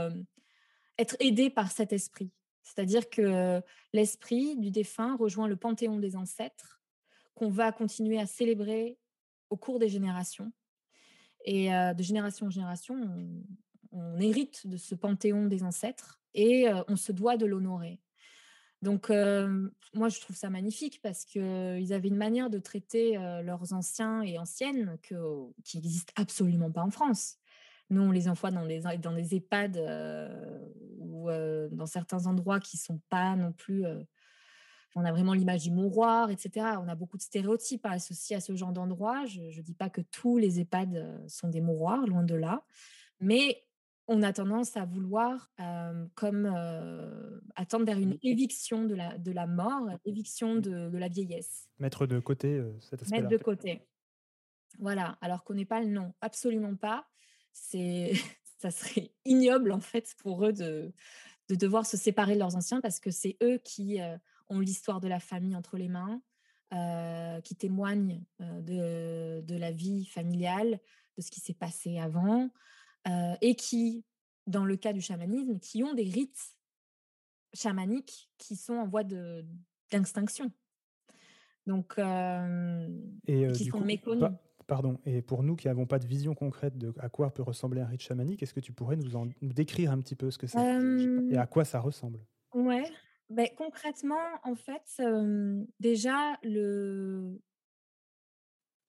être 0.97 1.15
aidée 1.19 1.49
par 1.49 1.71
cet 1.71 1.93
esprit. 1.93 2.31
C'est-à-dire 2.63 3.09
que 3.09 3.61
l'esprit 3.91 4.57
du 4.57 4.71
défunt 4.71 5.17
rejoint 5.17 5.47
le 5.47 5.57
panthéon 5.57 5.99
des 5.99 6.15
ancêtres 6.15 6.82
qu'on 7.35 7.49
va 7.49 7.71
continuer 7.71 8.19
à 8.19 8.25
célébrer 8.25 8.97
au 9.49 9.57
cours 9.57 9.79
des 9.79 9.89
générations. 9.89 10.51
Et 11.45 11.69
de 11.69 12.03
génération 12.03 12.47
en 12.47 12.49
génération, 12.49 12.95
on, 13.91 14.17
hérite 14.19 14.65
de 14.65 14.77
ce 14.77 14.95
panthéon 14.95 15.47
des 15.47 15.63
ancêtres 15.63 16.21
et 16.33 16.67
on 16.87 16.95
se 16.95 17.11
doit 17.11 17.37
de 17.37 17.45
l'honorer. 17.45 17.99
Donc, 18.81 19.09
moi, 19.09 20.09
je 20.09 20.19
trouve 20.21 20.35
ça 20.35 20.49
magnifique 20.49 21.01
parce 21.01 21.25
qu'ils 21.25 21.93
avaient 21.93 22.07
une 22.07 22.17
manière 22.17 22.49
de 22.49 22.59
traiter 22.59 23.15
leurs 23.43 23.73
anciens 23.73 24.21
et 24.21 24.39
anciennes 24.39 24.97
que, 25.03 25.15
qui 25.63 25.77
n'existe 25.77 26.11
absolument 26.15 26.71
pas 26.71 26.81
en 26.81 26.91
France. 26.91 27.37
Nous, 27.89 28.01
on 28.01 28.11
les 28.11 28.29
envoie 28.29 28.51
dans 28.51 28.65
des, 28.65 28.81
dans 28.99 29.13
des 29.13 29.35
EHPAD 29.35 29.77
ou 30.99 31.29
dans 31.71 31.85
certains 31.85 32.25
endroits 32.25 32.61
qui 32.61 32.77
ne 32.77 32.81
sont 32.81 33.01
pas 33.09 33.35
non 33.35 33.51
plus 33.51 33.85
on 34.95 35.05
a 35.05 35.11
vraiment 35.11 35.33
l'image 35.33 35.63
du 35.63 35.71
mouroir, 35.71 36.29
etc. 36.29 36.77
On 36.81 36.87
a 36.87 36.95
beaucoup 36.95 37.17
de 37.17 37.21
stéréotypes 37.21 37.85
associés 37.85 38.35
à 38.35 38.39
ce 38.39 38.55
genre 38.55 38.71
d'endroit. 38.71 39.25
Je 39.25 39.41
ne 39.41 39.61
dis 39.61 39.73
pas 39.73 39.89
que 39.89 40.01
tous 40.01 40.37
les 40.37 40.59
EHPAD 40.59 40.95
euh, 40.95 41.17
sont 41.27 41.49
des 41.49 41.61
mouroirs, 41.61 42.05
loin 42.05 42.23
de 42.23 42.35
là. 42.35 42.63
Mais 43.19 43.63
on 44.07 44.21
a 44.21 44.33
tendance 44.33 44.77
à 44.77 44.85
vouloir, 44.85 45.51
euh, 45.59 46.05
comme 46.15 46.45
euh, 46.45 47.39
attendre 47.55 47.85
vers 47.85 47.97
une 47.97 48.17
éviction 48.21 48.85
de 48.85 48.95
la, 48.95 49.17
de 49.17 49.31
la 49.31 49.47
mort, 49.47 49.89
éviction 50.05 50.55
de, 50.55 50.95
la 50.95 51.07
vieillesse. 51.07 51.69
Mettre 51.79 52.05
de 52.05 52.19
côté 52.19 52.61
cet 52.81 53.01
aspect 53.01 53.17
Mettre 53.17 53.29
de 53.29 53.37
côté. 53.37 53.87
Voilà, 54.79 55.17
alors 55.21 55.43
qu'on 55.43 55.53
n'est 55.53 55.65
pas 55.65 55.79
le 55.79 55.87
non, 55.87 56.13
absolument 56.21 56.75
pas. 56.75 57.07
C'est, 57.53 58.13
ça 58.59 58.71
serait 58.71 59.11
ignoble 59.25 59.71
en 59.71 59.79
fait 59.79 60.13
pour 60.17 60.45
eux 60.45 60.53
de, 60.53 60.91
de 61.47 61.55
devoir 61.55 61.85
se 61.85 61.95
séparer 61.95 62.33
de 62.33 62.39
leurs 62.39 62.55
anciens 62.55 62.81
parce 62.81 62.99
que 62.99 63.11
c'est 63.11 63.37
eux 63.41 63.59
qui 63.63 64.01
ont 64.53 64.59
l'histoire 64.59 65.01
de 65.01 65.07
la 65.07 65.19
famille 65.19 65.55
entre 65.55 65.77
les 65.77 65.89
mains, 65.89 66.21
euh, 66.73 67.39
qui 67.41 67.55
témoignent 67.55 68.23
euh, 68.41 69.41
de, 69.41 69.55
la 69.55 69.71
vie 69.71 70.05
familiale, 70.05 70.79
de 71.17 71.21
ce 71.21 71.29
qui 71.29 71.39
s'est 71.39 71.53
passé 71.53 71.99
avant, 71.99 72.49
euh, 73.07 73.35
et 73.41 73.55
qui, 73.55 74.05
dans 74.47 74.65
le 74.65 74.75
cas 74.75 74.91
du 74.91 75.01
chamanisme, 75.01 75.59
qui 75.59 75.83
ont 75.83 75.93
des 75.93 76.09
rites 76.09 76.55
chamaniques 77.53 78.31
qui 78.39 78.55
sont 78.55 78.73
en 78.73 78.87
voie 78.87 79.03
d'extinction. 79.03 80.51
Donc, 81.67 81.93
et, 83.27 83.51
qui 83.51 83.65
sont 83.65 83.81
méconnus. 83.81 84.31
pardon, 84.65 84.99
et 85.05 85.21
pour 85.21 85.43
nous 85.43 85.55
qui 85.55 85.67
n'avons 85.67 85.85
pas 85.85 85.99
de 85.99 86.07
vision 86.07 86.33
concrète 86.33 86.77
de 86.77 86.91
à 86.97 87.07
quoi 87.07 87.31
peut 87.31 87.43
ressembler 87.43 87.81
un 87.81 87.85
rite 87.85 88.01
chamanique, 88.01 88.41
est-ce 88.41 88.53
que 88.53 88.59
tu 88.59 88.73
pourrais 88.73 88.95
nous, 88.95 89.15
en, 89.15 89.27
nous 89.41 89.53
décrire 89.53 89.91
un 89.91 90.01
petit 90.01 90.15
peu 90.15 90.31
ce 90.31 90.39
que 90.39 90.47
c'est? 90.47 90.57
Et 91.29 91.37
à 91.37 91.45
quoi 91.45 91.65
ça 91.65 91.79
ressemble? 91.79 92.19
Ouais, 92.53 92.91
ben, 93.33 93.47
concrètement, 93.57 94.15
en 94.43 94.55
fait, 94.55 95.01
déjà, 95.79 96.37
le... 96.43 97.39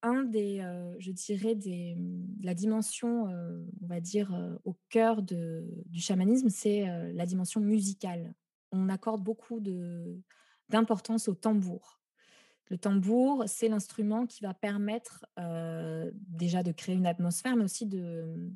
un 0.02 0.22
des, 0.22 0.60
je 0.98 1.10
dirais, 1.10 1.54
des, 1.54 1.96
la 2.42 2.54
dimension, 2.54 3.24
on 3.24 3.86
va 3.86 4.00
dire, 4.00 4.58
au 4.64 4.76
cœur 4.90 5.22
de, 5.22 5.66
du 5.86 6.00
chamanisme, 6.00 6.48
c'est 6.50 6.86
la 7.12 7.26
dimension 7.26 7.60
musicale. 7.60 8.34
On 8.70 8.88
accorde 8.88 9.22
beaucoup 9.22 9.60
d'importance 10.68 11.28
au 11.28 11.34
tambour. 11.34 12.00
Le 12.70 12.78
tambour, 12.78 13.44
c'est 13.46 13.68
l'instrument 13.68 14.26
qui 14.26 14.42
va 14.42 14.54
permettre 14.54 15.26
déjà 16.12 16.62
de 16.62 16.72
créer 16.72 16.94
une 16.94 17.06
atmosphère, 17.06 17.56
mais 17.56 17.64
aussi 17.64 17.86
de... 17.86 18.52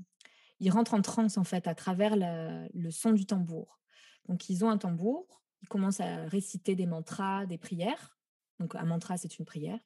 Il 0.60 0.70
rentre 0.70 0.94
en 0.94 1.02
transe, 1.02 1.38
en 1.38 1.44
fait, 1.44 1.68
à 1.68 1.74
travers 1.74 2.16
le 2.16 2.90
son 2.90 3.12
du 3.12 3.26
tambour. 3.26 3.80
Donc, 4.26 4.50
ils 4.50 4.64
ont 4.64 4.70
un 4.70 4.78
tambour 4.78 5.42
ils 5.62 5.68
commencent 5.68 6.00
à 6.00 6.24
réciter 6.26 6.74
des 6.74 6.86
mantras, 6.86 7.46
des 7.46 7.58
prières. 7.58 8.18
Donc 8.60 8.74
un 8.74 8.84
mantra, 8.84 9.16
c'est 9.16 9.38
une 9.38 9.44
prière. 9.44 9.78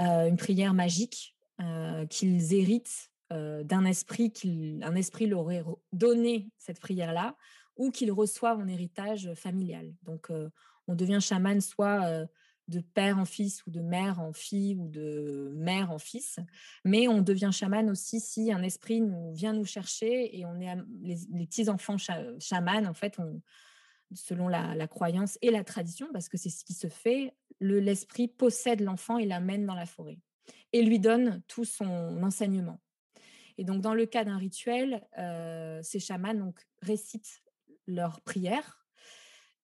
Euh, 0.00 0.28
une 0.28 0.36
prière 0.36 0.74
magique 0.74 1.36
euh, 1.60 2.06
qu'ils 2.06 2.54
héritent 2.54 3.10
euh, 3.32 3.62
d'un 3.62 3.84
esprit, 3.84 4.32
qu'un 4.32 4.94
esprit 4.94 5.26
leur 5.26 5.40
aurait 5.40 5.64
donné 5.92 6.50
cette 6.58 6.80
prière-là, 6.80 7.36
ou 7.76 7.90
qu'ils 7.90 8.12
reçoivent 8.12 8.58
en 8.58 8.68
héritage 8.68 9.32
familial. 9.34 9.92
Donc 10.02 10.30
on 10.86 10.94
devient 10.94 11.18
chaman 11.20 11.60
soit 11.60 12.26
de 12.68 12.80
père 12.80 13.18
en 13.18 13.24
fils 13.24 13.66
ou 13.66 13.70
de 13.70 13.80
mère 13.80 14.20
en 14.20 14.32
fille 14.32 14.76
ou 14.76 14.88
de 14.88 15.52
mère 15.56 15.90
en 15.90 15.98
fils, 15.98 16.38
mais 16.84 17.08
on 17.08 17.20
devient 17.20 17.50
chaman 17.52 17.90
aussi 17.90 18.20
si 18.20 18.52
un 18.52 18.62
esprit 18.62 19.00
nous 19.00 19.34
vient 19.34 19.52
nous 19.52 19.64
chercher 19.64 20.38
et 20.38 20.46
on 20.46 20.60
est 20.60 20.76
les, 21.02 21.46
petits 21.46 21.68
enfants 21.68 21.96
chamans 21.98 22.86
en 22.86 22.94
fait, 22.94 23.18
selon 24.12 24.48
la, 24.48 24.86
croyance 24.88 25.38
et 25.42 25.50
la 25.50 25.64
tradition, 25.64 26.08
parce 26.12 26.28
que 26.28 26.36
c'est 26.36 26.50
ce 26.50 26.64
qui 26.64 26.74
se 26.74 26.88
fait, 26.88 27.34
l'esprit 27.60 28.28
possède 28.28 28.80
l'enfant 28.80 29.18
et 29.18 29.26
l'amène 29.26 29.66
dans 29.66 29.74
la 29.74 29.86
forêt 29.86 30.18
et 30.72 30.82
lui 30.82 30.98
donne 30.98 31.42
tout 31.48 31.64
son 31.64 32.22
enseignement. 32.22 32.80
Et 33.56 33.64
donc 33.64 33.80
dans 33.80 33.94
le 33.94 34.06
cas 34.06 34.24
d'un 34.24 34.36
rituel, 34.36 35.06
euh, 35.18 35.80
ces 35.82 36.00
chamans 36.00 36.34
donc 36.34 36.58
récitent 36.82 37.42
leurs 37.86 38.20
prières 38.22 38.84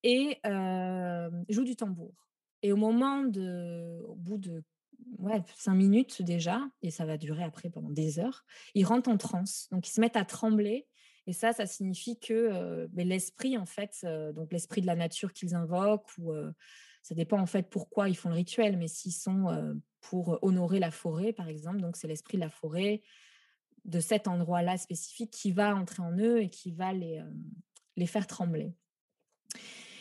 et 0.02 0.38
euh, 0.46 1.30
jouent 1.48 1.64
du 1.64 1.76
tambour. 1.76 2.28
Et 2.62 2.72
au 2.72 2.76
moment 2.76 3.24
de, 3.24 4.00
au 4.06 4.14
bout 4.14 4.38
de 4.38 4.62
ouais, 5.18 5.42
cinq 5.56 5.74
minutes 5.74 6.22
déjà, 6.22 6.60
et 6.82 6.90
ça 6.90 7.04
va 7.04 7.16
durer 7.16 7.42
après 7.42 7.70
pendant 7.70 7.90
des 7.90 8.18
heures, 8.18 8.44
ils 8.74 8.84
rentrent 8.84 9.10
en 9.10 9.16
transe. 9.16 9.68
Donc 9.70 9.88
ils 9.88 9.92
se 9.92 10.00
mettent 10.00 10.16
à 10.16 10.24
trembler. 10.24 10.86
Et 11.30 11.32
ça, 11.32 11.52
ça 11.52 11.64
signifie 11.64 12.18
que 12.18 12.88
l'esprit, 12.96 13.56
en 13.56 13.64
fait, 13.64 14.04
donc 14.34 14.52
l'esprit 14.52 14.80
de 14.80 14.86
la 14.86 14.96
nature 14.96 15.32
qu'ils 15.32 15.54
invoquent, 15.54 16.10
ou 16.18 16.32
ça 17.02 17.14
dépend 17.14 17.38
en 17.38 17.46
fait 17.46 17.70
pourquoi 17.70 18.08
ils 18.08 18.16
font 18.16 18.30
le 18.30 18.34
rituel, 18.34 18.76
mais 18.76 18.88
s'ils 18.88 19.12
sont 19.12 19.46
pour 20.00 20.40
honorer 20.42 20.80
la 20.80 20.90
forêt, 20.90 21.32
par 21.32 21.46
exemple, 21.46 21.78
donc 21.78 21.96
c'est 21.96 22.08
l'esprit 22.08 22.36
de 22.36 22.42
la 22.42 22.50
forêt, 22.50 23.02
de 23.84 24.00
cet 24.00 24.26
endroit-là 24.26 24.76
spécifique, 24.76 25.30
qui 25.30 25.52
va 25.52 25.76
entrer 25.76 26.02
en 26.02 26.18
eux 26.18 26.42
et 26.42 26.50
qui 26.50 26.72
va 26.72 26.92
les, 26.92 27.22
les 27.96 28.06
faire 28.06 28.26
trembler. 28.26 28.74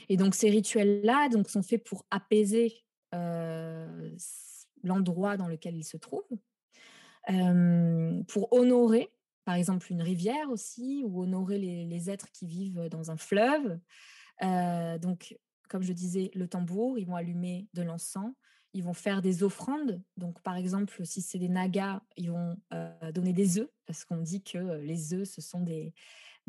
Et 0.10 0.18
donc 0.18 0.34
ces 0.34 0.50
rituels-là 0.50 1.30
sont 1.48 1.62
faits 1.62 1.84
pour 1.84 2.08
apaiser 2.10 2.74
l'endroit 4.84 5.38
dans 5.38 5.48
lequel 5.48 5.78
ils 5.78 5.84
se 5.84 5.98
trouvent, 5.98 6.24
pour 8.28 8.52
honorer, 8.52 9.12
par 9.46 9.56
exemple, 9.56 9.92
une 9.92 10.02
rivière 10.02 10.50
aussi, 10.50 11.04
ou 11.06 11.24
honorer 11.24 11.58
les, 11.58 12.10
êtres 12.10 12.32
qui 12.32 12.46
vivent 12.46 12.88
dans 12.90 13.12
un 13.12 13.18
fleuve. 13.18 13.80
donc, 15.02 15.38
comme 15.70 15.84
je 15.84 15.94
disais, 15.94 16.32
le 16.34 16.48
tambour, 16.48 16.98
ils 16.98 17.06
vont 17.06 17.16
allumer 17.16 17.68
de 17.74 17.82
l'encens, 17.82 18.34
ils 18.74 18.84
vont 18.84 18.94
faire 18.94 19.22
des 19.22 19.44
offrandes. 19.44 20.02
Donc, 20.18 20.42
par 20.42 20.56
exemple, 20.56 21.06
si 21.06 21.22
c'est 21.22 21.40
des 21.40 21.50
nagas, 21.50 22.02
ils 22.18 22.32
vont 22.32 22.58
donner 23.14 23.34
des 23.34 23.60
œufs, 23.60 23.70
parce 23.86 24.06
qu'on 24.06 24.18
dit 24.18 24.44
que 24.44 24.80
les 24.82 25.14
œufs, 25.14 25.28
ce 25.28 25.42
sont 25.42 25.62
des, 25.62 25.94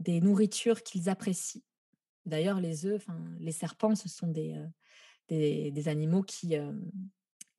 des 0.01 0.21
nourritures 0.21 0.83
qu'ils 0.83 1.09
apprécient. 1.09 1.63
D'ailleurs, 2.27 2.61
les 2.61 2.87
œufs, 2.87 3.07
les 3.39 3.53
serpents, 3.53 3.95
ce 3.95 4.09
sont 4.09 4.29
des, 4.29 4.55
euh, 4.55 5.71
des, 5.71 5.89
animaux 5.89 6.23
qui, 6.23 6.57
euh, 6.57 6.73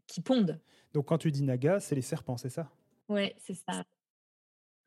qui 0.07 0.21
pondent. 0.21 0.59
Donc, 0.93 1.07
quand 1.07 1.17
tu 1.17 1.31
dis 1.31 1.43
naga, 1.43 1.79
c'est 1.79 1.95
les 1.95 2.01
serpents, 2.01 2.38
c'est 2.38 2.50
ça? 2.50 2.69
Oui, 3.07 3.33
c'est 3.38 3.53
ça. 3.53 3.83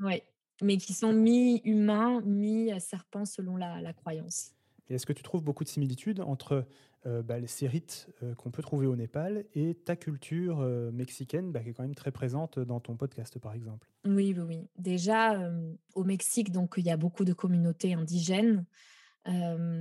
Oui, 0.01 0.23
mais 0.63 0.77
qui 0.77 0.93
sont 0.93 1.13
mi-humains, 1.13 2.21
mi-serpents 2.23 3.25
selon 3.25 3.57
la, 3.57 3.93
croyance. 3.93 4.53
Est-ce 4.89 5.07
que 5.07 5.13
tu 5.13 5.23
trouves 5.23 5.43
beaucoup 5.43 5.65
de 5.65 5.69
similitudes 5.69 6.21
entre 6.21 6.67
euh, 7.07 7.23
bah, 7.23 7.37
ces 7.47 7.67
rites 7.67 8.09
qu'on 8.37 8.51
peut 8.51 8.63
trouver 8.63 8.87
au 8.87 8.97
Népal 8.97 9.45
et 9.55 9.75
ta 9.75 9.97
culture 9.97 10.61
mexicaine, 10.93 11.53
bah, 11.53 11.61
qui 11.61 11.71
est 11.71 11.73
quand 11.73 11.83
même 11.83 11.95
très 11.95 12.13
présente 12.13 12.59
dans 12.59 12.81
ton 12.81 12.97
podcast, 12.97 13.39
par 13.39 13.55
exemple? 13.55 13.89
Oui, 14.05 14.35
oui, 14.37 14.45
oui. 14.47 14.69
Déjà, 14.77 15.51
au 15.95 16.05
Mexique, 16.05 16.53
donc 16.53 16.75
il 16.77 16.85
y 16.85 16.91
a 16.91 16.97
beaucoup 16.97 17.25
de 17.25 17.33
communautés 17.33 17.95
indigènes 17.95 18.65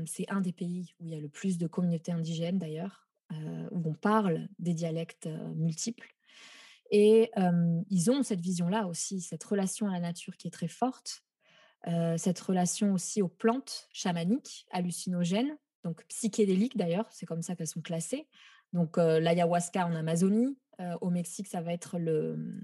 c'est 0.06 0.30
un 0.30 0.42
des 0.42 0.54
pays 0.54 0.94
où 1.00 1.06
il 1.06 1.12
y 1.12 1.16
a 1.16 1.20
le 1.20 1.30
plus 1.30 1.58
de 1.58 1.68
communautés 1.68 2.12
indigènes 2.12 2.60
d'ailleurs, 2.60 3.08
où 3.72 3.82
on 3.86 3.94
parle 3.94 4.48
des 4.60 4.74
dialectes 4.74 5.28
multiples. 5.56 6.14
Et 6.96 7.32
ils 7.90 8.12
ont 8.12 8.22
cette 8.22 8.40
vision-là 8.40 8.86
aussi, 8.86 9.20
cette 9.20 9.44
relation 9.44 9.88
à 9.88 9.94
la 9.94 10.00
nature 10.00 10.38
qui 10.38 10.48
est 10.48 10.52
très 10.52 10.68
forte, 10.68 11.24
cette 12.18 12.40
relation 12.40 12.94
aussi 12.94 13.24
aux 13.24 13.28
plantes 13.28 13.90
chamaniques, 13.92 14.68
hallucinogènes, 14.72 15.58
donc 15.84 16.06
psychédéliques 16.06 16.78
d'ailleurs, 16.78 17.08
c'est 17.12 17.26
comme 17.26 17.42
ça 17.42 17.56
qu'elles 17.56 17.66
sont 17.66 17.82
classées. 17.82 18.28
Donc 18.74 18.98
l'ayahuasca 18.98 19.88
en 19.88 19.96
Amazonie, 19.96 20.56
au 21.02 21.10
Mexique, 21.10 21.48
ça 21.48 21.62
va 21.62 21.74
être 21.74 21.98
le, 21.98 22.62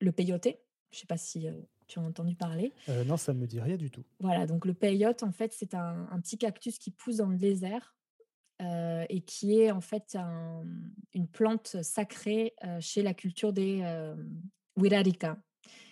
le 0.00 0.12
peyote. 0.12 0.48
Je 0.90 0.96
ne 0.96 1.00
sais 1.00 1.06
pas 1.06 1.16
si 1.16 1.46
tu 1.86 1.98
as 2.00 2.02
entendu 2.02 2.34
parler 2.34 2.72
Non, 3.06 3.16
ça 3.16 3.32
ne 3.32 3.38
me 3.38 3.46
dit 3.46 3.60
rien 3.60 3.76
du 3.76 3.92
tout. 3.92 4.04
Voilà, 4.18 4.46
donc 4.46 4.64
le 4.64 4.74
peyote, 4.74 5.22
en 5.22 5.32
fait, 5.32 5.52
c'est 5.52 5.74
un, 5.74 6.08
petit 6.20 6.38
cactus 6.38 6.78
qui 6.78 6.90
pousse 6.90 7.18
dans 7.18 7.28
le 7.28 7.36
désert 7.36 7.94
euh, 8.62 9.04
et 9.08 9.20
qui 9.22 9.58
est 9.60 9.70
en 9.70 9.80
fait 9.80 10.16
une 11.12 11.28
plante 11.28 11.82
sacrée 11.82 12.54
euh, 12.64 12.78
chez 12.80 13.02
la 13.02 13.14
culture 13.14 13.52
des 13.52 13.82
Wirarika, 14.76 15.38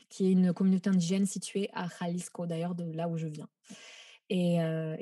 qui 0.09 0.27
est 0.27 0.33
une 0.33 0.53
communauté 0.53 0.91
indigène 0.91 1.27
située 1.27 1.69
à 1.73 1.87
Jalisco, 1.89 2.47
d'ailleurs, 2.47 2.75
de 2.75 2.91
là 2.93 3.09
où 3.09 3.17
je 3.17 3.27
viens. 3.27 3.49
Et, 4.35 4.59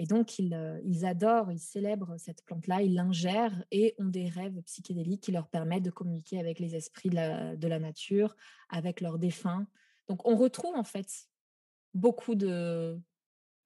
donc, 0.09 0.41
ils, 0.41 1.05
adorent, 1.05 1.53
ils 1.53 1.61
célèbrent 1.61 2.19
cette 2.19 2.45
plante-là, 2.45 2.83
ils 2.83 2.95
l'ingèrent 2.95 3.65
et 3.71 3.95
ont 3.99 4.09
des 4.09 4.29
rêves 4.29 4.61
psychédéliques 4.63 5.23
qui 5.23 5.31
leur 5.31 5.47
permettent 5.47 5.85
de 5.85 5.91
communiquer 5.91 6.41
avec 6.41 6.59
les 6.59 6.75
esprits 6.75 7.11
de 7.11 7.69
la 7.69 7.79
nature, 7.79 8.35
avec 8.71 9.01
leurs 9.01 9.21
défunts, 9.21 9.69
donc, 10.11 10.27
on 10.27 10.35
retrouve 10.35 10.75
en 10.75 10.83
fait 10.83 11.29
beaucoup 11.95 12.35
de, 12.35 13.01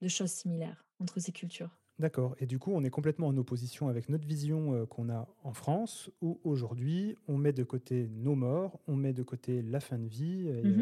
choses 0.06 0.30
similaires 0.30 0.84
entre 1.00 1.18
ces 1.18 1.32
cultures. 1.32 1.74
D'accord. 1.98 2.34
Et 2.40 2.46
du 2.46 2.58
coup, 2.58 2.72
on 2.74 2.82
est 2.82 2.90
complètement 2.90 3.28
en 3.28 3.36
opposition 3.36 3.88
avec 3.88 4.08
notre 4.08 4.26
vision 4.26 4.74
euh, 4.74 4.84
qu'on 4.86 5.08
a 5.08 5.28
en 5.44 5.52
France, 5.52 6.10
où 6.20 6.40
aujourd'hui, 6.42 7.16
on 7.28 7.38
met 7.38 7.52
de 7.52 7.62
côté 7.62 8.08
nos 8.08 8.34
morts, 8.34 8.80
on 8.88 8.96
met 8.96 9.12
de 9.12 9.22
côté 9.22 9.62
la 9.62 9.78
fin 9.80 9.98
de 9.98 10.08
vie 10.08 10.48
et, 10.48 10.62
mmh 10.62 10.80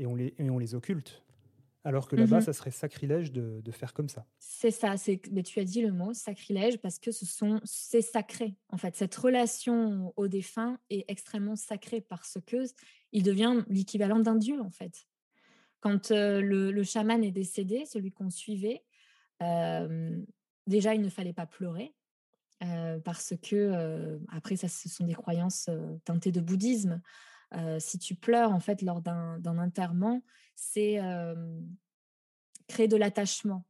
euh, 0.00 0.06
on, 0.06 0.14
les, 0.14 0.34
on 0.40 0.58
les 0.58 0.74
occulte. 0.74 1.22
Alors 1.84 2.08
que 2.08 2.16
là-bas, 2.16 2.38
mmh 2.38 2.42
ça 2.42 2.52
serait 2.52 2.70
sacrilège 2.70 3.32
de, 3.32 3.62
faire 3.70 3.94
comme 3.94 4.08
ça. 4.08 4.26
C'est 4.38 4.70
ça, 4.70 4.96
mais 5.30 5.42
tu 5.42 5.60
as 5.60 5.64
dit 5.64 5.80
le 5.80 5.92
mot 5.92 6.12
sacrilège 6.12 6.78
parce 6.78 6.98
que 6.98 7.12
ce 7.12 7.24
sont 7.24 7.60
c'est 7.64 8.02
sacré. 8.02 8.56
En 8.68 8.76
fait, 8.76 8.96
cette 8.96 9.14
relation 9.14 10.12
au 10.16 10.28
défunt 10.28 10.78
est 10.90 11.04
extrêmement 11.08 11.56
sacrée 11.56 12.00
parce 12.00 12.38
que 12.46 12.64
il 13.12 13.22
devient 13.22 13.62
l'équivalent 13.68 14.18
d'un 14.18 14.34
dieu 14.34 14.60
en 14.60 14.70
fait. 14.70 15.06
Quand 15.80 16.10
euh, 16.10 16.40
le, 16.40 16.82
chaman 16.82 17.22
est 17.22 17.30
décédé, 17.30 17.84
celui 17.86 18.10
qu'on 18.10 18.30
suivait, 18.30 18.82
euh, 19.42 20.20
déjà 20.68 20.94
il 20.94 21.02
ne 21.02 21.08
fallait 21.08 21.32
pas 21.32 21.46
pleurer 21.46 21.94
parce 23.04 23.34
que 23.42 24.18
après 24.32 24.56
ça, 24.56 24.68
ce 24.68 24.88
sont 24.88 25.04
des 25.04 25.14
croyances 25.14 25.70
teintées 26.04 26.32
de 26.32 26.40
bouddhisme. 26.40 27.00
si 27.78 27.98
tu 27.98 28.14
pleures 28.14 28.52
en 28.52 28.60
fait 28.60 28.82
lors 28.82 29.00
d'un 29.00 29.58
enterrement, 29.58 30.22
c'est 30.56 30.98
créer 32.68 32.88
de 32.88 32.96
l'attachement. 32.96 33.64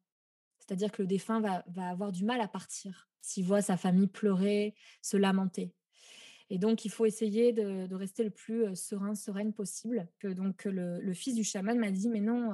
C'est-à-dire 0.58 0.92
que 0.92 1.02
le 1.02 1.08
défunt 1.08 1.40
va, 1.40 1.64
avoir 1.88 2.12
du 2.12 2.24
mal 2.24 2.40
à 2.40 2.48
partir 2.48 3.08
s'il 3.20 3.44
voit 3.44 3.62
sa 3.62 3.76
famille 3.76 4.06
pleurer, 4.06 4.74
se 5.02 5.16
lamenter. 5.16 5.74
Et 6.50 6.58
donc, 6.58 6.84
il 6.84 6.90
faut 6.90 7.04
essayer 7.04 7.52
de, 7.52 7.94
rester 7.94 8.24
le 8.24 8.30
plus 8.30 8.74
serein, 8.74 9.14
sereine 9.14 9.52
possible. 9.52 10.08
Que 10.18 10.28
donc 10.28 10.64
le, 10.64 11.12
fils 11.12 11.34
du 11.34 11.44
chaman 11.44 11.78
m'a 11.78 11.90
dit, 11.90 12.08
mais 12.08 12.20
non, 12.20 12.52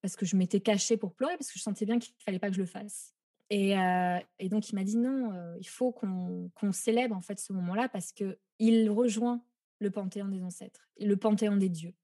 parce 0.00 0.16
que 0.16 0.26
je 0.26 0.36
m'étais 0.36 0.60
cachée 0.60 0.96
pour 0.96 1.14
pleurer, 1.14 1.36
parce 1.36 1.50
que 1.50 1.58
je 1.58 1.62
sentais 1.62 1.86
bien 1.86 1.98
qu'il 1.98 2.14
ne 2.14 2.22
fallait 2.22 2.38
pas 2.38 2.48
que 2.48 2.54
je 2.54 2.60
le 2.60 2.66
fasse. 2.66 3.14
Et, 3.54 4.48
donc, 4.48 4.70
il 4.70 4.74
m'a 4.74 4.84
dit, 4.84 4.96
non, 4.96 5.32
il 5.60 5.68
faut 5.68 5.92
qu'on 5.92 6.72
célèbre 6.72 7.14
en 7.14 7.20
fait 7.20 7.38
ce 7.38 7.52
moment-là, 7.52 7.88
parce 7.88 8.12
qu'il 8.12 8.90
rejoint 8.90 9.42
le 9.78 9.90
panthéon 9.90 10.28
des 10.28 10.42
ancêtres 10.42 10.88
le 11.00 11.16
panthéon 11.16 11.56
des 11.56 11.68
dieux. 11.68 11.94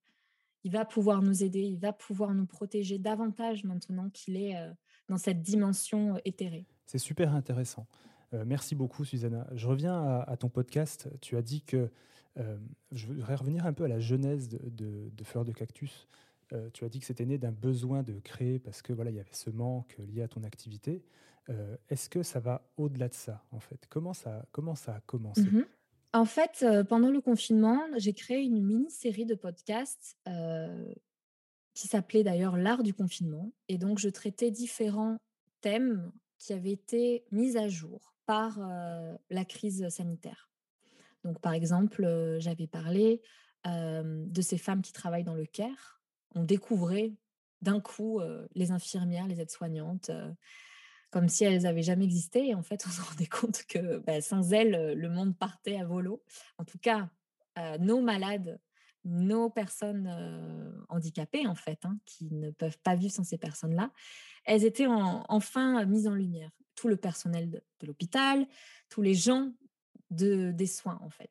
Il 0.65 0.73
va 0.73 0.85
pouvoir 0.85 1.23
nous 1.23 1.45
aider, 1.45 1.61
il 1.61 1.79
va 1.79 1.93
pouvoir 1.93 2.35
nous 2.35 2.45
protéger 2.45 2.99
davantage 2.99 3.65
maintenant 3.65 4.11
qu'il 4.11 4.37
est 4.37 4.57
dans 5.09 5.17
cette 5.17 5.41
dimension 5.41 6.21
éthérée. 6.25 6.67
C'est 6.87 6.99
super 6.99 7.35
intéressant. 7.35 7.87
Euh, 8.35 8.45
merci 8.47 8.75
beaucoup, 8.75 9.05
Susanna. 9.05 9.47
Je 9.53 9.67
reviens 9.67 10.21
à, 10.21 10.37
ton 10.37 10.49
podcast. 10.49 11.09
Tu 11.21 11.37
as 11.37 11.43
dit 11.43 11.63
que, 11.63 11.91
euh, 12.39 12.59
je 12.93 13.07
voudrais 13.07 13.35
revenir 13.35 13.67
un 13.67 13.73
peu 13.73 13.85
à 13.85 13.89
la 13.89 14.01
genèse 14.01 14.49
de, 14.49 15.25
Fleurs 15.25 15.45
de 15.45 15.53
Cactus. 15.53 16.09
Euh, 16.53 16.71
tu 16.73 16.85
as 16.85 16.89
dit 16.89 17.01
que 17.01 17.07
c'était 17.07 17.27
né 17.27 17.39
d'un 17.39 17.53
besoin 17.53 18.03
de 18.03 18.19
créer 18.21 18.59
parce 18.59 18.81
que 18.81 18.93
voilà, 18.93 19.11
il 19.11 19.17
y 19.17 19.21
avait 19.21 19.29
ce 19.33 19.51
manque 19.51 19.97
lié 19.99 20.23
à 20.23 20.29
ton 20.29 20.45
activité. 20.45 21.03
Est-ce 21.89 22.09
que 22.09 22.23
ça 22.23 22.41
va 22.41 22.71
au-delà 22.77 23.09
de 23.09 23.15
ça, 23.15 23.45
en 23.53 23.61
fait? 23.61 23.87
Comment 23.89 24.15
ça, 24.15 24.47
comment 24.53 24.75
ça 24.75 24.97
a 24.97 25.01
commencé? 25.01 25.43
Mmh 25.43 25.65
En 26.13 26.25
fait, 26.25 26.65
pendant 26.89 27.11
le 27.11 27.21
confinement, 27.21 27.81
j'ai 27.97 28.13
créé 28.13 28.43
une 28.43 28.63
mini-série 28.63 29.27
de 29.27 29.35
podcasts 29.35 30.19
qui 31.75 31.89
s'appelait 31.89 32.25
d'ailleurs 32.25 32.57
L'art 32.57 32.83
du 32.83 32.93
confinement. 32.93 33.53
Et 33.69 33.79
donc, 33.79 33.99
je 33.99 34.09
traitais 34.09 34.51
différents 34.51 35.17
thèmes 35.61 36.13
qui 36.39 36.53
avaient 36.53 36.73
été 36.73 37.25
mis 37.31 37.57
à 37.57 37.69
jour 37.69 38.15
par 38.27 38.59
la 39.31 39.45
crise 39.45 39.89
sanitaire. 39.89 40.51
Donc, 41.25 41.41
par 41.41 41.53
exemple, 41.53 42.37
j'avais 42.41 42.67
parlé 42.67 43.23
de 43.65 44.43
ces 44.43 44.59
femmes 44.59 44.83
qui 44.83 44.93
travaillent 44.93 45.25
dans 45.25 45.35
le 45.35 45.47
CARE. 45.47 46.03
On 46.35 46.45
découvrait 46.45 47.15
d'un 47.63 47.81
coup 47.81 48.21
les 48.55 48.71
infirmières, 48.71 49.27
les 49.27 49.41
aides-soignantes 49.41 50.11
comme 51.11 51.29
si 51.29 51.45
elles 51.45 51.63
n'avaient 51.63 51.83
jamais 51.83 52.05
existé. 52.05 52.49
Et 52.49 52.55
en 52.55 52.63
fait, 52.63 52.85
on 52.87 52.91
se 52.91 53.01
rendait 53.01 53.27
compte 53.27 53.65
que 53.69 53.99
bah, 53.99 54.21
sans 54.21 54.53
elles, 54.53 54.95
le 54.95 55.09
monde 55.09 55.37
partait 55.37 55.77
à 55.77 55.85
volo. 55.85 56.23
En 56.59 56.65
tout 56.65 56.79
cas, 56.79 57.09
nos 57.81 58.01
malades, 58.01 58.61
nos 59.05 59.51
personnes 59.51 60.85
handicapées, 60.89 61.47
en 61.47 61.55
fait, 61.55 61.85
hein, 61.85 61.99
qui 62.05 62.29
ne 62.31 62.51
peuvent 62.51 62.79
pas 62.79 62.95
vivre 62.95 63.13
sans 63.13 63.25
ces 63.25 63.39
personnes-là, 63.39 63.93
elles 64.45 64.65
étaient 64.65 64.87
enfin 64.87 65.85
mises 65.85 66.07
en 66.07 66.15
lumière. 66.15 66.51
Tout 66.75 66.89
le 66.89 66.97
personnel 66.97 67.51
de, 67.51 67.87
l'hôpital, 67.87 68.47
tous 68.89 69.03
les 69.03 69.15
gens 69.15 69.53
de, 70.11 70.53
des 70.53 70.67
soins, 70.67 70.99
en 71.03 71.11
fait. 71.11 71.31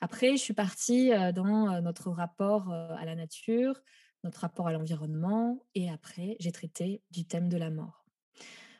Après, 0.00 0.32
je 0.32 0.42
suis 0.42 0.54
partie 0.54 1.10
dans 1.34 1.80
notre 1.80 2.10
rapport 2.10 2.72
à 2.72 3.04
la 3.04 3.14
nature, 3.14 3.80
notre 4.24 4.40
rapport 4.40 4.66
à 4.66 4.72
l'environnement, 4.72 5.64
et 5.74 5.90
après, 5.90 6.36
j'ai 6.40 6.52
traité 6.52 7.02
du 7.10 7.26
thème 7.26 7.48
de 7.48 7.56
la 7.56 7.70
mort. 7.70 8.04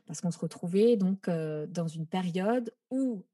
Parce 0.06 0.20
qu'on 0.20 0.30
se 0.30 0.38
retrouvait 0.38 0.96
donc 0.96 1.28
dans 1.28 1.88
une 1.88 2.06
période 2.06 2.74
où 2.90 3.24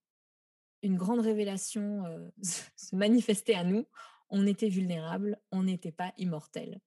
une 0.83 0.96
grande 0.96 1.20
révélation 1.20 2.04
se 2.42 2.94
manifestait 2.94 3.54
à 3.54 3.64
nous. 3.64 3.87
On 4.28 4.46
était 4.46 4.68
vulnérable, 4.68 5.38
on 5.50 5.64
n'était 5.64 5.92
pas 5.92 6.12
immortel. 6.16 6.80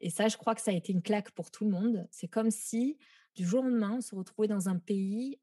Et 0.00 0.10
ça, 0.10 0.28
je 0.28 0.36
crois 0.36 0.54
que 0.54 0.60
ça 0.60 0.70
a 0.70 0.74
été 0.74 0.92
une 0.92 1.02
claque 1.02 1.30
pour 1.32 1.50
tout 1.50 1.64
le 1.64 1.70
monde. 1.70 2.06
C'est 2.10 2.28
comme 2.28 2.50
si 2.50 2.98
du 3.34 3.46
jour 3.46 3.60
au 3.60 3.68
lendemain, 3.68 3.94
on 3.98 4.00
se 4.00 4.14
retrouvait 4.14 4.48
dans 4.48 4.68
un 4.68 4.78
pays 4.78 5.38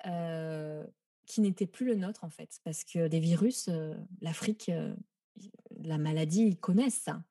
qui 1.26 1.42
n'était 1.42 1.68
plus 1.68 1.86
le 1.86 1.96
nôtre 1.96 2.24
en 2.24 2.30
fait, 2.30 2.60
parce 2.64 2.84
que 2.84 3.08
des 3.08 3.20
virus, 3.20 3.70
l'Afrique, 4.22 4.70
la 5.82 5.98
maladie, 5.98 6.44
ils 6.44 6.58
connaissent 6.58 7.02
ça. 7.02 7.24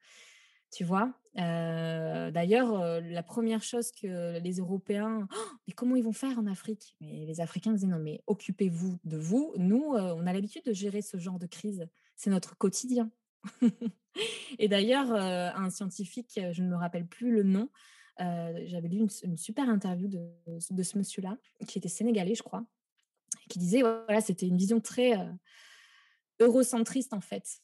Tu 0.75 0.83
vois? 0.83 1.13
D'ailleurs, 1.37 3.01
la 3.01 3.23
première 3.23 3.63
chose 3.63 3.93
que 3.93 4.39
les 4.41 4.57
Européens, 4.57 5.29
«Oh, 5.31 5.57
mais 5.67 5.73
comment 5.73 5.95
ils 5.95 6.03
vont 6.03 6.13
faire 6.13 6.39
en 6.39 6.47
Afrique? 6.47 6.97
Mais 7.01 7.25
les 7.27 7.41
Africains 7.41 7.73
disaient 7.73 7.87
non, 7.87 8.01
mais 8.01 8.23
occupez-vous 8.27 8.99
de 9.05 9.17
vous. 9.17 9.53
Nous, 9.57 9.83
on 9.95 10.27
a 10.27 10.33
l'habitude 10.33 10.65
de 10.65 10.73
gérer 10.73 11.01
ce 11.01 11.17
genre 11.17 11.39
de 11.39 11.47
crise. 11.47 11.89
C'est 12.17 12.31
notre 12.31 12.57
quotidien. 12.57 13.11
Et 14.59 14.69
d'ailleurs, 14.69 15.13
un 15.13 15.71
scientifique, 15.71 16.41
je 16.53 16.63
ne 16.63 16.69
me 16.69 16.77
rappelle 16.77 17.07
plus 17.07 17.33
le 17.33 17.45
nom, 17.45 17.69
j'avais 18.19 18.89
lu 18.89 18.99
une, 18.99 19.37
super 19.37 19.69
interview 19.69 20.09
de, 20.09 20.29
de 20.71 20.83
ce 20.83 20.99
monsieur-là, 20.99 21.39
qui 21.69 21.79
était 21.79 21.89
sénégalais, 21.89 22.35
je 22.35 22.43
crois, 22.43 22.65
qui 23.49 23.61
disait 23.61 23.83
voilà, 23.83 24.21
c'était 24.21 24.47
une 24.47 24.57
vision 24.57 24.81
très 24.81 25.15
eurocentriste 26.41 27.13
en 27.15 27.21
fait, 27.21 27.61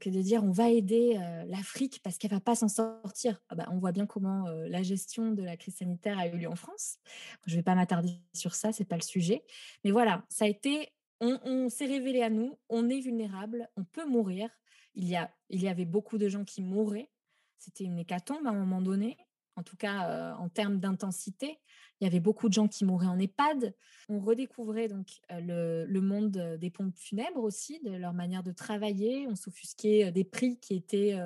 que 0.00 0.10
de 0.10 0.22
dire 0.22 0.42
on 0.44 0.50
va 0.50 0.70
aider 0.70 1.18
l'Afrique 1.46 2.00
parce 2.02 2.18
qu'elle 2.18 2.30
va 2.30 2.40
pas 2.40 2.54
s'en 2.54 2.68
sortir. 2.68 3.40
Ah 3.48 3.54
bah, 3.54 3.68
on 3.70 3.78
voit 3.78 3.92
bien 3.92 4.06
comment 4.06 4.48
la 4.48 4.82
gestion 4.82 5.32
de 5.32 5.42
la 5.42 5.56
crise 5.56 5.76
sanitaire 5.76 6.18
a 6.18 6.26
eu 6.28 6.36
lieu 6.36 6.48
en 6.48 6.56
France. 6.56 6.98
Je 7.46 7.56
vais 7.56 7.62
pas 7.62 7.74
m'attarder 7.74 8.12
sur 8.32 8.54
ça, 8.54 8.72
c'est 8.72 8.84
pas 8.84 8.96
le 8.96 9.02
sujet. 9.02 9.44
Mais 9.84 9.90
voilà, 9.90 10.24
ça 10.28 10.44
a 10.44 10.48
été, 10.48 10.88
on, 11.20 11.38
on 11.44 11.68
s'est 11.68 11.86
révélé 11.86 12.22
à 12.22 12.30
nous, 12.30 12.58
on 12.68 12.88
est 12.88 13.00
vulnérable, 13.00 13.68
on 13.76 13.84
peut 13.84 14.06
mourir. 14.06 14.50
Il 14.94 15.08
y, 15.08 15.16
a, 15.16 15.30
il 15.48 15.62
y 15.62 15.68
avait 15.68 15.86
beaucoup 15.86 16.18
de 16.18 16.28
gens 16.28 16.44
qui 16.44 16.62
mouraient. 16.62 17.10
C'était 17.58 17.84
une 17.84 17.98
hécatombe 17.98 18.46
à 18.46 18.50
un 18.50 18.54
moment 18.54 18.82
donné, 18.82 19.16
en 19.56 19.62
tout 19.62 19.76
cas 19.76 20.34
en 20.38 20.48
termes 20.48 20.78
d'intensité. 20.78 21.58
Il 22.00 22.04
y 22.04 22.06
avait 22.06 22.20
beaucoup 22.20 22.48
de 22.48 22.54
gens 22.54 22.68
qui 22.68 22.84
mouraient 22.84 23.06
en 23.06 23.18
EHPAD. 23.18 23.74
On 24.08 24.20
redécouvrait 24.20 24.88
donc 24.88 25.20
le, 25.30 25.84
le, 25.86 26.00
monde 26.00 26.56
des 26.58 26.70
pompes 26.70 26.96
funèbres 26.96 27.42
aussi, 27.42 27.80
de 27.80 27.92
leur 27.92 28.12
manière 28.12 28.42
de 28.42 28.52
travailler. 28.52 29.26
On 29.28 29.36
s'offusquait 29.36 30.10
des 30.10 30.24
prix 30.24 30.58
qui 30.58 30.74
étaient 30.74 31.18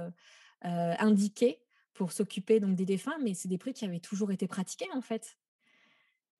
indiqués 0.63 1.63
pour 1.95 2.13
s'occuper 2.13 2.61
donc 2.61 2.77
des 2.77 2.85
défunts, 2.85 3.17
mais 3.23 3.35
c'est 3.35 3.49
des 3.49 3.59
prix 3.59 3.73
qui 3.73 3.85
avaient 3.85 4.01
toujours 4.01 4.31
été 4.33 4.47
pratiqués 4.47 4.89
en 4.93 5.01
fait. 5.01 5.37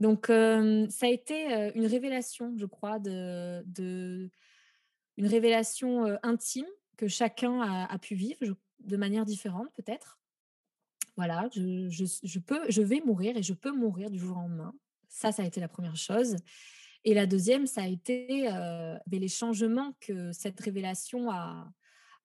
Donc 0.01 0.27
ça 0.27 1.07
a 1.07 1.09
été 1.09 1.73
une 1.75 1.87
révélation, 1.87 2.55
je 2.59 2.67
crois, 2.67 2.99
de, 2.99 4.31
une 5.17 5.27
révélation 5.27 6.19
intime 6.23 6.67
que 6.99 7.09
chacun 7.09 7.61
a 7.61 7.99
pu 7.99 8.15
vivre 8.15 8.41
de 8.81 8.97
manière 8.97 9.25
différente 9.25 9.69
peut-être 9.75 10.19
voilà, 11.17 11.49
je, 11.55 12.39
peux, 12.39 12.61
je 12.69 12.83
vais 12.83 13.01
mourir 13.01 13.37
et 13.37 13.43
je 13.43 13.55
peux 13.55 13.73
mourir 13.73 14.11
du 14.11 14.19
jour 14.19 14.37
au 14.37 14.41
lendemain. 14.41 14.75
Ça, 15.09 15.33
ça 15.33 15.43
a 15.43 15.47
été 15.47 15.61
la 15.61 15.69
première 15.69 15.97
chose. 15.97 16.37
Et 17.05 17.15
la 17.15 17.27
deuxième, 17.27 17.67
ça 17.67 17.83
a 17.83 17.87
été 17.87 18.49
les 19.11 19.29
changements 19.29 19.95
que 20.01 20.33
cette 20.33 20.61
révélation 20.61 21.31
a, 21.31 21.71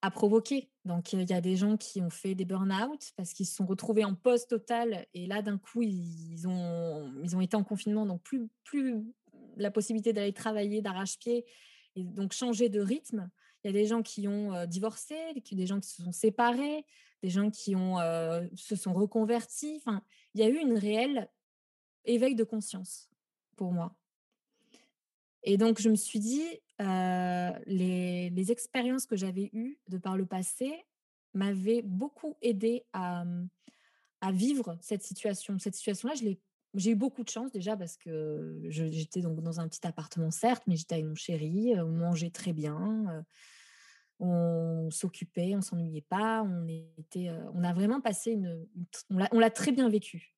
a 0.02 0.12
provoqué. 0.12 0.70
Donc, 0.86 1.14
il 1.14 1.30
y 1.30 1.34
a 1.34 1.42
des 1.42 1.56
gens 1.56 1.78
qui 1.78 2.02
ont 2.02 2.10
fait 2.10 2.34
des 2.34 2.46
burn-out 2.46 3.12
parce 3.16 3.34
qu'ils 3.34 3.46
se 3.46 3.56
sont 3.56 3.66
retrouvés 3.66 4.04
en 4.04 4.16
pause 4.16 4.48
totale 4.48 5.06
et 5.14 5.28
là, 5.28 5.42
d'un 5.42 5.58
coup, 5.58 5.84
ils 5.84 6.48
ont, 6.48 7.14
ils 7.24 7.36
ont 7.36 7.42
été 7.42 7.56
en 7.56 7.64
confinement, 7.64 8.06
donc 8.06 8.24
plus, 8.24 8.50
plus 8.64 9.04
la 9.58 9.70
possibilité 9.70 10.12
d'aller 10.14 10.34
travailler 10.34 10.82
d'arrache-pied 10.82 11.46
et 11.96 12.04
donc 12.04 12.34
changer 12.34 12.70
de 12.70 12.80
rythme. 12.80 13.30
Il 13.64 13.68
y 13.68 13.70
a 13.70 13.74
des 13.74 13.86
gens 13.86 14.02
qui 14.02 14.28
ont 14.28 14.66
divorcé, 14.66 15.16
des 15.52 15.68
gens 15.68 15.80
qui 15.80 15.90
se 15.90 16.04
sont 16.04 16.12
séparés, 16.12 16.86
des 17.22 17.30
gens 17.30 17.52
qui 17.52 17.76
ont, 17.76 17.98
se 18.56 18.76
sont 18.76 18.94
reconvertis. 18.94 19.76
Enfin, 19.78 20.02
il 20.34 20.42
y 20.42 20.44
a 20.44 20.50
eu 20.50 20.58
une 20.58 20.78
réelle 20.78 21.30
éveil 22.06 22.36
de 22.36 22.44
conscience 22.44 23.10
pour 23.56 23.72
moi. 23.72 23.96
Et 25.44 25.58
donc, 25.58 25.80
je 25.80 25.90
me 25.90 25.96
suis 25.96 26.20
dit, 26.20 26.46
les, 26.80 28.52
expériences 28.52 29.06
que 29.06 29.16
j'avais 29.16 29.50
eues 29.54 29.80
de 29.88 29.98
par 29.98 30.18
le 30.18 30.26
passé 30.26 30.86
m'avaient 31.34 31.82
beaucoup 31.82 32.36
aidé 32.42 32.86
à, 32.94 33.24
mmh, 33.24 33.50
à 34.22 34.32
vivre 34.32 34.78
cette 34.82 35.04
situation. 35.04 35.58
Cette 35.60 35.76
situation-là, 35.76 36.16
j'ai 36.74 36.92
eu 36.92 36.96
beaucoup 36.96 37.24
de 37.24 37.30
chance 37.30 37.52
déjà 37.52 37.76
parce 37.76 37.98
que 37.98 38.62
j'étais 38.70 39.22
donc 39.22 39.42
dans 39.42 39.60
un 39.60 39.68
petit 39.68 39.86
appartement, 39.86 40.32
certes, 40.32 40.64
mais 40.68 40.76
j'étais 40.76 40.96
avec 40.96 41.06
mon 41.06 41.16
chéri, 41.16 41.74
on 41.78 41.90
mangeait 41.90 42.30
très 42.30 42.54
bien 42.54 43.26
on 44.22 44.92
s'occupait, 44.92 45.56
on 45.56 45.62
s'ennuyait 45.62 46.06
pas, 46.08 46.44
on 46.44 46.68
était, 46.68 47.30
euh, 47.30 47.50
on 47.56 47.64
a 47.64 47.74
vraiment 47.74 48.02
passé 48.02 48.32
une, 48.32 48.68
on 49.10 49.40
l'a 49.40 49.50
très 49.50 49.72
bien 49.72 49.90
vécu. 49.90 50.36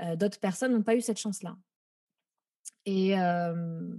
Euh, 0.00 0.14
d'autres 0.14 0.38
personnes 0.38 0.72
n'ont 0.72 0.84
pas 0.84 0.94
eu 0.94 1.00
cette 1.00 1.18
chance-là. 1.18 1.56
Et 2.86 3.14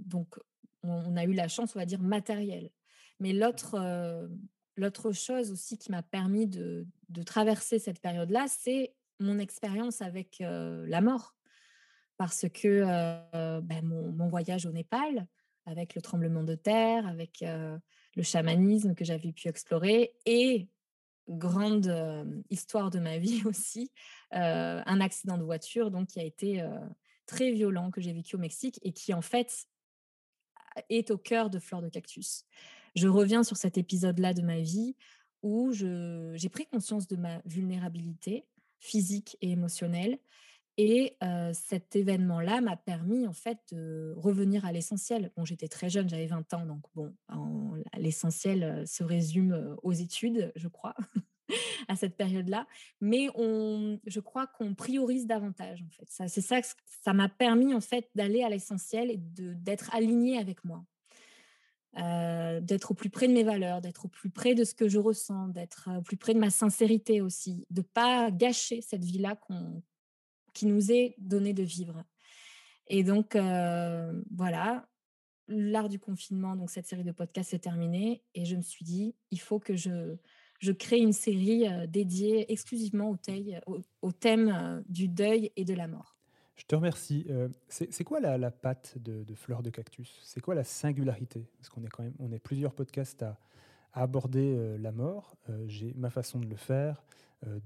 donc, 0.04 0.38
on, 0.82 1.16
a 1.16 1.24
eu 1.24 1.32
la 1.32 1.48
chance, 1.48 1.74
on 1.74 1.78
va 1.78 1.86
dire, 1.86 2.02
matérielle. 2.02 2.70
Mais 3.18 3.32
l'autre, 3.32 4.28
l'autre 4.76 5.12
chose 5.12 5.50
aussi 5.50 5.78
qui 5.78 5.90
m'a 5.90 6.02
permis 6.02 6.46
de, 6.46 6.86
traverser 7.24 7.78
cette 7.78 8.02
période-là, 8.02 8.44
c'est 8.46 8.94
mon 9.20 9.38
expérience 9.38 10.02
avec 10.02 10.36
la 10.40 11.00
mort. 11.00 11.34
Parce 12.16 12.46
que 12.48 12.84
ben, 13.60 13.84
mon, 13.84 14.28
voyage 14.28 14.66
au 14.66 14.72
Népal, 14.72 15.26
avec 15.66 15.94
le 15.94 16.02
tremblement 16.02 16.44
de 16.44 16.54
terre, 16.54 17.06
avec 17.06 17.42
le 17.42 18.22
chamanisme 18.22 18.94
que 18.94 19.04
j'avais 19.04 19.32
pu 19.32 19.48
explorer 19.48 20.14
et 20.24 20.68
grande 21.28 21.92
histoire 22.50 22.90
de 22.90 23.00
ma 23.00 23.18
vie 23.18 23.42
aussi, 23.44 23.90
un 24.30 25.00
accident 25.00 25.38
de 25.38 25.42
voiture 25.42 25.90
donc 25.90 26.08
qui 26.08 26.20
a 26.20 26.24
été 26.24 26.64
très 27.26 27.50
violent 27.50 27.90
que 27.90 28.00
j'ai 28.00 28.12
vécu 28.12 28.36
au 28.36 28.38
Mexique 28.38 28.78
et 28.82 28.92
qui 28.92 29.12
en 29.14 29.22
fait 29.22 29.66
est 30.88 31.10
au 31.10 31.18
cœur 31.18 31.50
de 31.50 31.58
Fleurs 31.58 31.82
de 31.82 31.88
Cactus. 31.88 32.44
Je 32.94 33.08
reviens 33.08 33.42
sur 33.42 33.56
cet 33.56 33.78
épisode-là 33.78 34.34
de 34.34 34.42
ma 34.42 34.60
vie 34.60 34.94
où 35.42 35.72
j'ai 35.72 36.48
pris 36.48 36.66
conscience 36.66 37.06
de 37.06 37.16
ma 37.16 37.40
vulnérabilité 37.44 38.46
physique 38.80 39.36
et 39.40 39.50
émotionnelle 39.50 40.18
et 40.76 41.16
cet 41.52 41.94
événement-là 41.94 42.60
m'a 42.60 42.76
permis 42.76 43.26
en 43.26 43.32
fait 43.32 43.58
de 43.72 44.12
revenir 44.16 44.64
à 44.64 44.72
l'essentiel. 44.72 45.30
Bon, 45.36 45.44
j'étais 45.44 45.68
très 45.68 45.88
jeune, 45.88 46.08
j'avais 46.08 46.26
20 46.26 46.52
ans, 46.54 46.66
donc 46.66 46.82
bon, 46.94 47.14
l'essentiel 47.96 48.86
se 48.86 49.04
résume 49.04 49.76
aux 49.82 49.92
études, 49.92 50.52
je 50.56 50.66
crois, 50.66 50.94
à 51.88 51.94
cette 51.94 52.16
période-là. 52.16 52.66
Mais 53.00 53.28
on, 53.36 54.00
je 54.06 54.18
crois 54.18 54.48
qu'on 54.48 54.74
priorise 54.74 55.26
davantage 55.26 55.82
en 55.82 55.90
fait. 55.90 56.10
Ça, 56.10 56.26
c'est 56.26 56.40
ça, 56.40 56.60
ça 57.04 57.12
m'a 57.12 57.28
permis 57.28 57.72
en 57.72 57.80
fait 57.80 58.08
d'aller 58.16 58.42
à 58.42 58.48
l'essentiel 58.48 59.10
et 59.10 59.18
d'être 59.18 59.94
aligné 59.94 60.38
avec 60.38 60.64
moi. 60.64 60.84
d'être 62.62 62.90
au 62.90 62.94
plus 62.94 63.10
près 63.10 63.28
de 63.28 63.32
mes 63.32 63.44
valeurs, 63.44 63.80
d'être 63.80 64.06
au 64.06 64.08
plus 64.08 64.30
près 64.30 64.56
de 64.56 64.64
ce 64.64 64.74
que 64.74 64.88
je 64.88 64.98
ressens, 64.98 65.48
d'être 65.48 65.88
au 65.98 66.02
plus 66.02 66.16
près 66.16 66.34
de 66.34 66.40
ma 66.40 66.50
sincérité 66.50 67.20
aussi, 67.20 67.64
de 67.70 67.82
pas 67.82 68.32
gâcher 68.32 68.80
cette 68.80 69.04
vie-là 69.04 69.36
qu'on 69.36 69.80
qui 70.54 70.66
nous 70.66 70.90
est 70.90 71.14
donné 71.18 71.52
de 71.52 71.62
vivre. 71.62 72.04
Et 72.86 73.02
donc, 73.02 73.36
voilà, 74.30 74.88
l'art 75.48 75.88
du 75.88 75.98
confinement, 75.98 76.56
donc 76.56 76.70
cette 76.70 76.86
série 76.86 77.04
de 77.04 77.12
podcasts 77.12 77.54
est 77.54 77.58
terminée. 77.58 78.22
Et 78.34 78.44
je 78.44 78.56
me 78.56 78.62
suis 78.62 78.84
dit, 78.84 79.14
il 79.30 79.40
faut 79.40 79.58
que 79.58 79.76
je, 79.76 80.16
je 80.60 80.72
crée 80.72 80.98
une 80.98 81.12
série 81.12 81.64
dédiée 81.88 82.50
exclusivement 82.52 83.10
au, 83.66 83.78
au, 84.02 84.12
thème 84.12 84.82
du 84.88 85.08
deuil 85.08 85.50
et 85.56 85.64
de 85.64 85.74
la 85.74 85.88
mort. 85.88 86.16
Je 86.56 86.64
te 86.64 86.74
remercie. 86.74 87.26
c'est 87.68 88.04
quoi 88.04 88.20
la, 88.20 88.38
la 88.38 88.50
patte 88.50 88.96
de, 88.98 89.24
de 89.24 89.34
Fleur 89.34 89.62
de 89.62 89.70
Cactus? 89.70 90.20
C'est 90.22 90.40
quoi 90.40 90.54
la 90.54 90.64
singularité? 90.64 91.48
Parce 91.56 91.68
qu'on 91.68 91.84
est 91.84 91.88
quand 91.88 92.04
même, 92.04 92.14
on 92.18 92.32
est 92.32 92.38
plusieurs 92.38 92.74
podcasts 92.74 93.22
à, 93.22 93.38
aborder 93.94 94.76
la 94.78 94.92
mort. 94.92 95.36
J'ai 95.66 95.94
ma 95.94 96.10
façon 96.10 96.40
de 96.40 96.46
le 96.46 96.56
faire. 96.56 97.02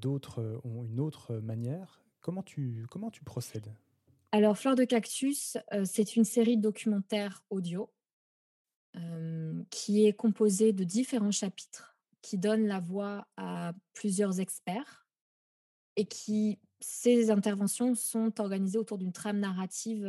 D'autres 0.01 0.61
ont 0.64 0.85
une 0.85 1.01
autre 1.01 1.35
manière. 1.37 2.03
Comment 2.28 2.42
tu, 2.42 2.86
comment 2.90 3.10
tu 3.10 3.24
procèdes? 3.24 3.72
Alors, 4.32 4.58
Fleur 4.58 4.74
de 4.74 4.84
cactus, 4.84 5.56
c'est 5.86 6.14
une 6.14 6.24
série 6.24 6.58
de 6.58 6.62
documentaires 6.62 7.42
audio 7.48 7.90
qui 9.70 10.04
est 10.04 10.12
composée 10.12 10.74
de 10.74 10.84
différents 10.84 11.30
chapitres 11.30 11.96
qui 12.20 12.36
donnent 12.36 12.66
la 12.66 12.80
voix 12.80 13.26
à 13.38 13.72
plusieurs 13.94 14.40
experts 14.40 15.08
et 15.96 16.04
qui, 16.04 16.58
ces 16.80 17.30
interventions 17.30 17.94
sont 17.94 18.38
organisées 18.42 18.76
autour 18.76 18.98
d'une 18.98 19.12
trame 19.12 19.38
narrative 19.38 20.06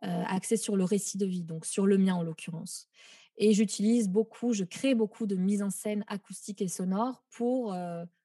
axée 0.00 0.56
sur 0.56 0.76
le 0.76 0.82
récit 0.82 1.18
de 1.18 1.26
vie, 1.26 1.44
donc 1.44 1.66
sur 1.66 1.86
le 1.86 1.98
mien 1.98 2.16
en 2.16 2.24
l'occurrence. 2.24 2.88
Et 3.36 3.52
j'utilise 3.52 4.08
beaucoup, 4.08 4.54
je 4.54 4.64
crée 4.64 4.96
beaucoup 4.96 5.28
de 5.28 5.36
mise 5.36 5.62
en 5.62 5.70
scène 5.70 6.04
acoustique 6.08 6.60
et 6.62 6.66
sonore 6.66 7.22
pour 7.30 7.76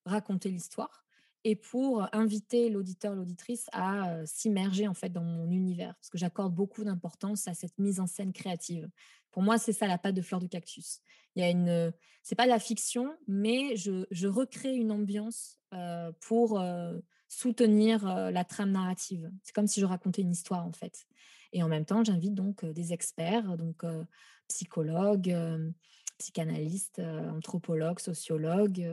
raconter 0.03 0.49
l'histoire 0.49 1.06
et 1.47 1.55
pour 1.55 2.05
inviter 2.13 2.69
l'auditeur, 2.69 3.15
l'auditrice 3.15 3.69
à 3.71 4.17
s'immerger 4.25 4.85
en 4.85 4.93
fait 4.93 5.07
dans 5.07 5.23
mon 5.23 5.49
univers, 5.49 5.95
parce 5.95 6.09
que 6.09 6.17
j'accorde 6.17 6.53
beaucoup 6.53 6.83
d'importance 6.83 7.47
à 7.47 7.53
cette 7.53 7.79
mise 7.79 8.01
en 8.01 8.05
scène 8.05 8.33
créative. 8.33 8.89
Pour 9.31 9.43
moi, 9.43 9.57
c'est 9.57 9.71
ça 9.71 9.87
la 9.87 9.97
patte 9.97 10.13
de 10.13 10.21
fleur 10.21 10.41
de 10.41 10.47
cactus. 10.47 10.99
Il 11.35 11.41
y 11.41 11.45
a 11.45 11.49
une, 11.49 11.93
c'est 12.21 12.35
pas 12.35 12.43
de 12.43 12.49
la 12.49 12.59
fiction, 12.59 13.15
mais 13.29 13.77
je, 13.77 14.27
recrée 14.27 14.75
une 14.75 14.91
ambiance 14.91 15.61
pour 16.19 16.61
soutenir 17.29 18.03
la 18.05 18.43
trame 18.43 18.71
narrative. 18.71 19.31
C'est 19.41 19.55
comme 19.55 19.67
si 19.67 19.79
je 19.79 19.85
racontais 19.85 20.23
une 20.23 20.31
histoire 20.31 20.67
en 20.67 20.73
fait. 20.73 21.07
Et 21.53 21.63
en 21.63 21.69
même 21.69 21.85
temps, 21.85 22.03
j'invite 22.03 22.33
donc 22.33 22.65
des 22.65 22.91
experts, 22.91 23.55
donc 23.55 23.85
psychologues, 24.49 25.33
psychanalystes, 26.17 26.99
anthropologues, 26.99 27.99
sociologues, 27.99 28.85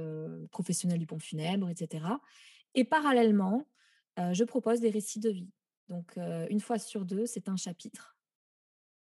professionnels 0.51 0.99
du 0.99 1.07
pont 1.07 1.19
funèbre, 1.19 1.69
etc. 1.69 2.07
Et 2.75 2.85
parallèlement, 2.85 3.67
je 4.17 4.45
propose 4.45 4.81
des 4.81 4.91
récits 4.91 5.21
de 5.21 5.31
vie. 5.31 5.51
Donc, 5.89 6.17
une 6.17 6.61
fois 6.61 6.79
sur 6.79 7.05
deux, 7.05 7.27
c'est 7.27 7.49
un 7.49 7.57
chapitre 7.57 8.17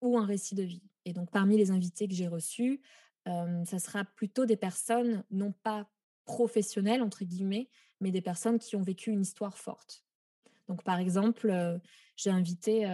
ou 0.00 0.16
un 0.16 0.26
récit 0.26 0.54
de 0.54 0.62
vie. 0.62 0.83
Et 1.04 1.12
donc, 1.12 1.31
parmi 1.31 1.57
les 1.57 1.70
invités 1.70 2.07
que 2.07 2.14
j'ai 2.14 2.28
reçus, 2.28 2.81
ça 3.26 3.78
sera 3.78 4.04
plutôt 4.04 4.46
des 4.46 4.57
personnes 4.57 5.24
non 5.31 5.52
pas 5.52 5.90
professionnelles, 6.24 7.02
entre 7.02 7.24
guillemets, 7.24 7.68
mais 8.00 8.11
des 8.11 8.20
personnes 8.20 8.59
qui 8.59 8.76
ont 8.76 8.83
vécu 8.83 9.11
une 9.11 9.22
histoire 9.22 9.59
forte. 9.59 10.04
Donc, 10.68 10.83
par 10.83 10.98
exemple, 10.98 11.81
j'ai 12.16 12.31
invité 12.31 12.87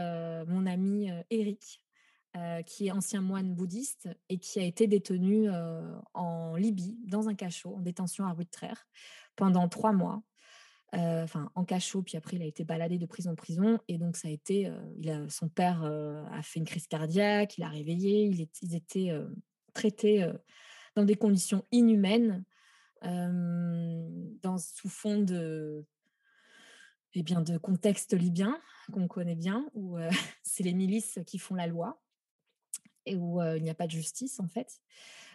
mon 0.46 0.66
ami 0.66 1.10
Eric, 1.30 1.83
qui 2.66 2.88
est 2.88 2.90
ancien 2.90 3.20
moine 3.20 3.54
bouddhiste 3.54 4.08
et 4.28 4.38
qui 4.38 4.58
a 4.58 4.64
été 4.64 4.86
détenu 4.86 5.48
en 6.14 6.56
Libye, 6.56 6.98
dans 7.06 7.28
un 7.28 7.34
cachot, 7.34 7.76
en 7.76 7.80
détention 7.80 8.24
arbitraire, 8.24 8.86
pendant 9.36 9.68
trois 9.68 9.92
mois. 9.92 10.22
Enfin, 10.92 11.50
en 11.54 11.64
cachot, 11.64 12.02
puis 12.02 12.16
après, 12.16 12.36
il 12.36 12.42
a 12.42 12.46
été 12.46 12.64
baladé 12.64 12.98
de 12.98 13.06
prison 13.06 13.32
en 13.32 13.34
prison. 13.34 13.78
Et 13.88 13.98
donc, 13.98 14.16
ça 14.16 14.28
a 14.28 14.30
été. 14.30 14.70
son 15.28 15.48
père 15.48 15.82
a 15.84 16.42
fait 16.42 16.60
une 16.60 16.66
crise 16.66 16.86
cardiaque, 16.86 17.58
il 17.58 17.64
a 17.64 17.68
réveillé, 17.68 18.24
il 18.24 18.48
ils 18.62 18.74
étaient 18.74 19.12
traités 19.72 20.28
dans 20.94 21.04
des 21.04 21.16
conditions 21.16 21.64
inhumaines, 21.72 22.44
sous 24.58 24.88
fond 24.88 25.24
eh 27.16 27.22
de 27.22 27.58
contexte 27.58 28.14
libyen 28.14 28.58
qu'on 28.92 29.08
connaît 29.08 29.36
bien, 29.36 29.68
où 29.74 29.96
c'est 30.42 30.62
les 30.62 30.74
milices 30.74 31.18
qui 31.26 31.38
font 31.38 31.54
la 31.54 31.66
loi 31.66 32.00
et 33.06 33.16
où 33.16 33.42
il 33.42 33.62
n'y 33.62 33.70
a 33.70 33.74
pas 33.74 33.86
de 33.86 33.92
justice 33.92 34.40
en 34.40 34.48
fait. 34.48 34.80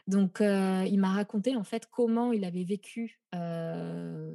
Donc, 0.08 0.39
il 0.41 0.97
m'a 0.99 1.13
raconté 1.13 1.55
en 1.55 1.63
fait 1.63 1.88
comment 1.91 2.32
il 2.34 2.43
avait 2.45 2.63
vécu 2.63 3.21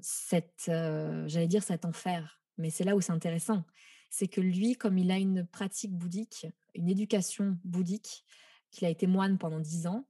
cette, 0.01 0.65
j'allais 0.67 1.49
dire 1.49 1.63
cet 1.63 1.85
enfer. 1.85 2.41
Mais 2.59 2.71
c'est 2.71 2.85
là 2.85 2.95
où 2.95 3.01
c'est 3.01 3.13
intéressant, 3.13 3.65
c'est 4.11 4.29
que 4.29 4.41
lui, 4.41 4.77
comme 4.77 4.97
il 4.99 5.11
a 5.11 5.19
une 5.19 5.45
pratique 5.45 5.93
bouddhique, 5.93 6.47
une 6.75 6.89
éducation 6.89 7.59
bouddhique, 7.65 8.25
qu'il 8.71 8.87
a 8.87 8.91
été 8.91 9.07
moine 9.07 9.39
pendant 9.39 9.59
dix 9.59 9.89
ans, 9.89 10.07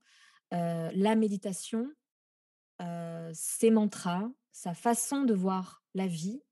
la 0.50 1.14
méditation, 1.14 1.90
ses 3.32 3.70
mantras, 3.70 4.28
sa 4.52 4.74
façon 4.74 5.22
de 5.22 5.32
voir 5.34 5.82
la 5.94 6.06
vie, 6.06 6.42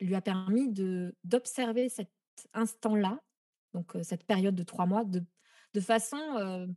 lui 0.00 0.14
a 0.14 0.22
permis 0.22 0.72
d'observer 1.24 1.88
cet 1.88 2.10
instant-là, 2.54 3.20
donc 3.74 3.96
cette 4.02 4.24
période 4.24 4.54
de 4.54 4.62
trois 4.62 4.86
mois, 4.86 5.04
de, 5.04 5.22
de 5.74 5.80
façon 5.80 6.68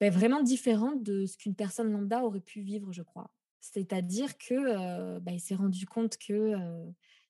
ben, 0.00 0.12
vraiment 0.12 0.42
différente 0.42 1.02
de 1.02 1.26
ce 1.26 1.36
qu'une 1.36 1.54
personne 1.54 1.90
lambda 1.90 2.22
aurait 2.22 2.40
pu 2.40 2.60
vivre, 2.60 2.92
je 2.92 3.02
crois. 3.02 3.30
C'est-à-dire 3.60 4.36
que 4.38 5.18
ben, 5.20 5.32
il 5.32 5.40
s'est 5.40 5.54
rendu 5.54 5.86
compte 5.86 6.18
que 6.18 6.54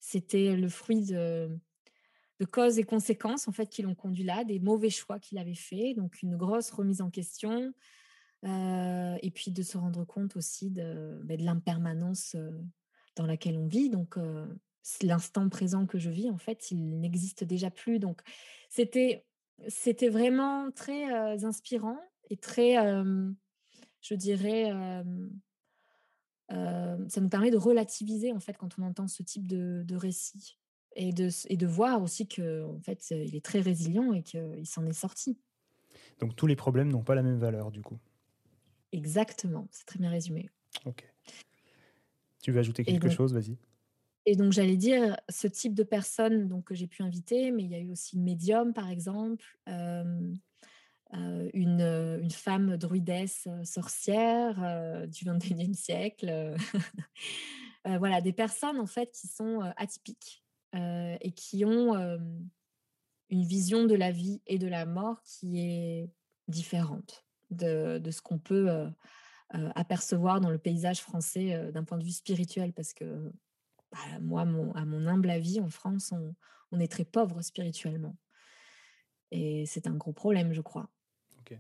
c'était 0.01 0.57
le 0.57 0.69
fruit 0.69 1.03
de, 1.03 1.57
de 2.41 2.45
causes 2.45 2.79
et 2.79 2.85
conséquences 2.85 3.49
en 3.49 3.53
fait 3.53 3.67
qui 3.67 3.83
l'ont 3.83 3.95
conduit 3.95 4.25
là, 4.25 4.45
des 4.45 4.59
mauvais 4.59 4.91
choix 4.91 5.19
qu'il 5.19 5.39
avait 5.39 5.55
fait, 5.55 5.95
donc 5.95 6.23
une 6.23 6.37
grosse 6.37 6.71
remise 6.71 7.01
en 7.01 7.11
question, 7.11 7.73
et 8.43 9.31
puis 9.35 9.51
de 9.51 9.63
se 9.63 9.79
rendre 9.79 10.05
compte 10.05 10.37
aussi 10.37 10.71
de, 10.71 11.21
ben, 11.25 11.37
de 11.37 11.45
l'impermanence 11.45 12.37
dans 13.17 13.27
laquelle 13.27 13.57
on 13.57 13.67
vit. 13.67 13.91
Donc 13.91 14.19
l'instant 15.03 15.49
présent 15.49 15.87
que 15.87 15.99
je 15.99 16.11
vis, 16.11 16.31
en 16.31 16.39
fait, 16.39 16.71
il 16.71 17.01
n'existe 17.01 17.45
déjà 17.45 17.71
plus. 17.71 17.99
Donc, 17.99 18.21
c'était, 18.69 19.25
c'était 19.69 20.09
vraiment 20.09 20.71
très 20.71 21.45
inspirant 21.45 21.99
et 22.31 22.37
très, 22.37 22.75
je 24.01 24.15
dirais, 24.15 24.71
ça 26.49 27.21
nous 27.21 27.29
permet 27.29 27.51
de 27.51 27.57
relativiser, 27.57 28.33
en 28.33 28.41
fait, 28.41 28.57
quand 28.57 28.79
on 28.79 28.83
entend 28.83 29.09
ce 29.09 29.23
type 29.23 29.47
de, 29.47 29.83
de 29.87 29.97
récit 29.97 30.59
et 30.97 31.13
de, 31.13 31.29
et 31.49 31.57
de 31.57 31.67
voir 31.67 32.03
aussi 32.03 32.29
que, 32.29 32.65
en 32.65 32.81
fait, 32.81 33.11
il 33.11 33.35
est 33.35 33.45
très 33.45 33.61
résilient 33.61 34.13
et 34.13 34.23
qu'il 34.23 34.67
s'en 34.67 34.87
est 34.87 34.93
sorti. 34.93 35.39
Donc, 36.21 36.37
tous 36.37 36.47
les 36.47 36.57
problèmes 36.57 36.91
n'ont 36.91 37.03
pas 37.03 37.15
la 37.15 37.23
même 37.23 37.39
valeur, 37.39 37.71
du 37.71 37.83
coup. 37.83 37.99
Exactement, 38.93 39.67
c'est 39.73 39.87
très 39.87 39.99
bien 39.99 40.11
résumé. 40.11 40.49
Ok. 40.85 41.05
Tu 42.43 42.53
veux 42.53 42.61
ajouter 42.61 42.85
quelque 42.85 43.09
chose, 43.09 43.33
vas-y. 43.33 43.57
Et 44.27 44.37
donc, 44.37 44.53
j'allais 44.53 44.77
dire, 44.77 45.17
ce 45.29 45.47
type 45.47 45.75
de 45.75 45.83
personnes 45.83 46.49
donc, 46.49 46.65
que 46.65 46.75
j'ai 46.75 46.87
pu 46.87 47.03
inviter, 47.03 47.51
mais 47.51 47.65
il 47.65 47.71
y 47.71 47.75
a 47.75 47.79
eu 47.79 47.91
aussi 47.93 48.17
une 48.17 48.25
médium, 48.25 48.73
par 48.73 48.89
exemple, 48.89 49.45
une, 49.67 50.41
une, 51.53 52.31
femme 52.31 52.77
druidesse 52.79 53.49
sorcière 53.65 55.07
du 55.09 55.27
21e 55.27 55.75
siècle. 55.75 56.55
voilà, 57.85 58.23
des 58.23 58.33
personnes, 58.33 58.81
en 58.81 58.87
fait, 58.87 59.11
qui 59.13 59.29
sont 59.29 59.61
atypiques 59.77 60.43
et 60.73 61.33
qui 61.33 61.67
ont 61.67 61.95
une 63.29 63.45
vision 63.45 63.85
de 63.85 63.95
la 63.95 64.11
vie 64.11 64.41
et 64.47 64.59
de 64.59 64.67
la 64.67 64.87
mort 64.87 65.21
qui 65.23 65.61
est 65.61 66.11
différente 66.49 67.27
de, 67.51 67.99
de 67.99 68.11
ce 68.11 68.23
qu'on 68.23 68.39
peut 68.39 68.71
apercevoir 69.51 70.41
dans 70.41 70.51
le 70.51 70.59
paysage 70.59 71.01
français 71.01 71.71
d'un 71.73 71.85
point 71.85 71.99
de 71.99 72.05
vue 72.05 72.11
spirituel, 72.11 72.73
parce 72.73 72.95
que 72.95 73.31
bah, 73.95 74.19
moi, 74.21 74.43
à 74.43 74.85
mon 74.85 75.07
humble 75.07 75.31
avis, 75.31 75.61
en 75.61 75.69
France, 75.69 76.13
on, 76.73 76.81
est 76.81 76.91
très 76.91 77.05
pauvre 77.05 77.41
spirituellement. 77.43 78.17
Et 79.31 79.65
c'est 79.67 79.87
un 79.87 79.95
gros 79.95 80.13
problème, 80.13 80.53
je 80.53 80.61
crois. 80.61 80.91
Ok. 81.39 81.57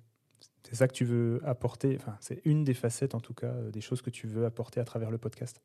C'est 0.64 0.74
ça 0.74 0.88
que 0.88 0.92
tu 0.92 1.04
veux 1.04 1.40
apporter, 1.44 1.96
enfin, 1.96 2.16
c'est 2.20 2.40
une 2.44 2.64
des 2.64 2.74
facettes, 2.74 3.14
en 3.14 3.20
tout 3.20 3.34
cas, 3.34 3.52
euh, 3.52 3.70
des 3.70 3.80
choses 3.80 4.02
que 4.02 4.10
tu 4.10 4.26
veux 4.26 4.44
apporter 4.44 4.80
à 4.80 4.84
travers 4.84 5.12
le 5.12 5.18
podcast? 5.18 5.62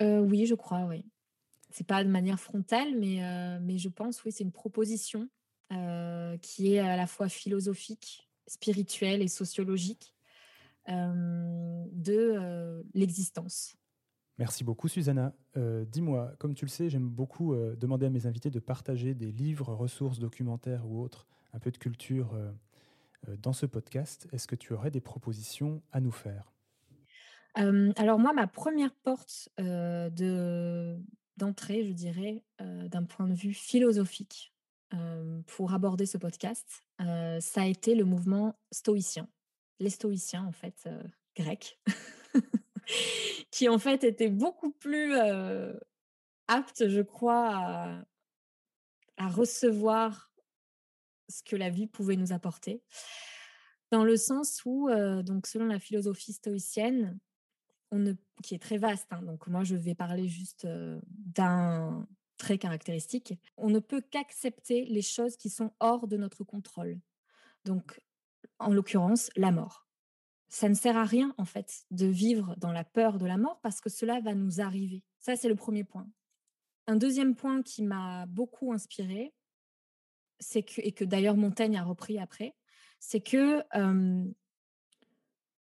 Euh, 0.00 0.20
Oui, 0.20 0.46
je 0.46 0.54
crois, 0.54 0.84
oui. 0.84 1.04
C'est 1.70 1.86
pas 1.86 2.04
de 2.04 2.08
manière 2.08 2.38
frontale, 2.38 2.96
mais, 2.96 3.24
euh, 3.24 3.58
mais 3.60 3.78
je 3.78 3.88
pense, 3.88 4.22
oui, 4.24 4.30
c'est 4.32 4.44
une 4.44 4.52
proposition 4.52 5.28
qui 6.42 6.74
est 6.74 6.80
à 6.80 6.98
la 6.98 7.06
fois 7.06 7.30
philosophique, 7.30 8.28
spirituelle 8.46 9.22
et 9.22 9.28
sociologique 9.28 10.14
de 10.86 12.84
l'existence. 12.92 13.74
Merci 14.38 14.64
beaucoup, 14.64 14.88
Susanna. 14.88 15.34
Euh, 15.56 15.84
dis-moi, 15.84 16.34
comme 16.38 16.54
tu 16.54 16.64
le 16.64 16.70
sais, 16.70 16.88
j'aime 16.88 17.08
beaucoup 17.08 17.52
euh, 17.52 17.76
demander 17.76 18.06
à 18.06 18.10
mes 18.10 18.26
invités 18.26 18.50
de 18.50 18.60
partager 18.60 19.14
des 19.14 19.30
livres, 19.30 19.74
ressources, 19.74 20.18
documentaires 20.18 20.86
ou 20.86 21.02
autres, 21.02 21.26
un 21.52 21.58
peu 21.58 21.70
de 21.70 21.76
culture 21.76 22.34
euh, 22.34 22.50
dans 23.36 23.52
ce 23.52 23.66
podcast. 23.66 24.26
Est-ce 24.32 24.46
que 24.46 24.56
tu 24.56 24.72
aurais 24.72 24.90
des 24.90 25.00
propositions 25.00 25.82
à 25.92 26.00
nous 26.00 26.12
faire? 26.12 26.50
Alors 27.54 28.18
moi, 28.18 28.32
ma 28.32 28.46
première 28.46 28.94
porte 28.94 29.50
de, 29.58 30.98
d'entrée, 31.36 31.84
je 31.84 31.92
dirais, 31.92 32.42
d'un 32.58 33.04
point 33.04 33.28
de 33.28 33.34
vue 33.34 33.52
philosophique, 33.52 34.54
pour 35.46 35.74
aborder 35.74 36.06
ce 36.06 36.16
podcast, 36.16 36.82
ça 36.98 37.60
a 37.60 37.66
été 37.66 37.94
le 37.94 38.04
mouvement 38.04 38.58
stoïcien. 38.70 39.28
Les 39.80 39.90
stoïciens, 39.90 40.46
en 40.46 40.52
fait, 40.52 40.88
grecs. 41.36 41.78
qui 43.50 43.68
en 43.68 43.78
fait 43.78 44.04
était 44.04 44.28
beaucoup 44.28 44.70
plus 44.70 45.14
apte, 46.48 46.88
je 46.88 47.00
crois, 47.00 48.04
à, 49.16 49.28
recevoir 49.28 50.32
ce 51.28 51.42
que 51.42 51.56
la 51.56 51.70
vie 51.70 51.86
pouvait 51.86 52.16
nous 52.16 52.32
apporter. 52.32 52.82
Dans 53.90 54.04
le 54.04 54.16
sens 54.16 54.62
où, 54.64 54.90
donc 55.22 55.46
selon 55.46 55.66
la 55.66 55.78
philosophie 55.78 56.32
stoïcienne, 56.32 57.18
qui 58.42 58.54
est 58.54 58.62
très 58.62 58.78
vaste, 58.78 59.06
hein, 59.12 59.22
donc 59.22 59.46
moi 59.46 59.64
je 59.64 59.76
vais 59.76 59.94
parler 59.94 60.26
juste 60.26 60.66
d'un 61.06 62.06
très 62.42 62.58
caractéristique, 62.58 63.34
on 63.56 63.70
ne 63.70 63.78
peut 63.78 64.00
qu'accepter 64.00 64.84
les 64.86 65.02
choses 65.02 65.36
qui 65.36 65.48
sont 65.48 65.72
hors 65.78 66.08
de 66.08 66.16
notre 66.16 66.42
contrôle. 66.42 66.98
Donc, 67.64 68.00
en 68.58 68.72
l'occurrence, 68.72 69.30
la 69.36 69.52
mort. 69.52 69.86
Ça 70.54 70.68
ne 70.68 70.74
sert 70.74 70.98
à 70.98 71.04
rien, 71.04 71.34
en 71.38 71.46
fait, 71.46 71.86
de 71.90 72.04
vivre 72.04 72.54
dans 72.58 72.72
la 72.72 72.84
peur 72.84 73.16
de 73.16 73.24
la 73.24 73.38
mort 73.38 73.58
parce 73.62 73.80
que 73.80 73.88
cela 73.88 74.20
va 74.20 74.34
nous 74.34 74.60
arriver. 74.60 75.02
Ça, 75.18 75.34
c'est 75.34 75.48
le 75.48 75.56
premier 75.56 75.82
point. 75.82 76.06
Un 76.86 76.96
deuxième 76.96 77.34
point 77.34 77.62
qui 77.62 77.82
m'a 77.82 78.26
beaucoup 78.26 78.70
inspiré, 78.70 79.32
c'est 80.40 80.78
et 80.80 80.92
que 80.92 81.06
d'ailleurs 81.06 81.38
Montaigne 81.38 81.78
a 81.78 81.82
repris 81.82 82.18
après, 82.18 82.54
c'est 83.00 83.22
que 83.22 83.64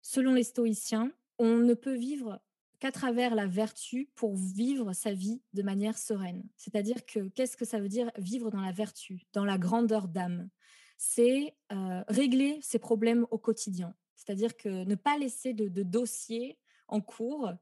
selon 0.03 0.35
les 0.35 0.43
stoïciens, 0.43 1.13
on 1.39 1.59
ne 1.59 1.75
peut 1.75 1.95
vivre 1.95 2.43
qu'à 2.81 2.91
travers 2.91 3.37
la 3.37 3.47
vertu 3.47 4.11
pour 4.17 4.35
vivre 4.35 4.93
sa 4.93 5.13
vie 5.13 5.41
de 5.53 5.63
manière 5.63 5.99
sereine. 5.99 6.43
C'est-à-dire 6.57 7.07
que 7.07 7.29
qu'est-ce 7.29 7.57
que 7.57 7.65
ça 7.65 7.79
veut 7.79 7.89
dire 7.89 8.11
vivre 8.19 8.51
dans 8.51 8.61
la 8.61 8.73
vertu, 8.73 9.29
dans 9.35 9.45
la 9.45 9.57
grandeur 9.57 10.09
d'âme? 10.09 10.51
C'est 10.99 11.55
régler 12.09 12.59
ses 12.61 12.81
problèmes 12.81 13.25
au 13.31 13.39
quotidien. 13.39 13.95
C'est-à-dire 14.21 14.55
que 14.55 14.69
ne 14.69 14.95
pas 14.97 15.17
laisser 15.17 15.55
de, 15.55 15.83
dossiers 15.83 16.59
en 16.89 17.01
cours 17.01 17.53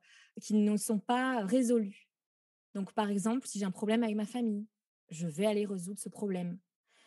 qui 0.42 0.54
ne 0.54 0.76
sont 0.76 0.98
pas 0.98 1.44
résolus. 1.44 2.10
Donc, 2.74 2.92
par 2.94 3.10
exemple, 3.10 3.46
si 3.46 3.60
j'ai 3.60 3.64
un 3.64 3.70
problème 3.70 4.02
avec 4.02 4.16
ma 4.16 4.26
famille, 4.26 4.66
je 5.08 5.28
vais 5.28 5.46
aller 5.46 5.66
résoudre 5.66 6.00
ce 6.00 6.08
problème. 6.08 6.58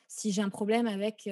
Si 0.07 0.31
j'ai 0.31 0.41
un 0.41 0.49
problème 0.49 0.87
avec 0.87 1.29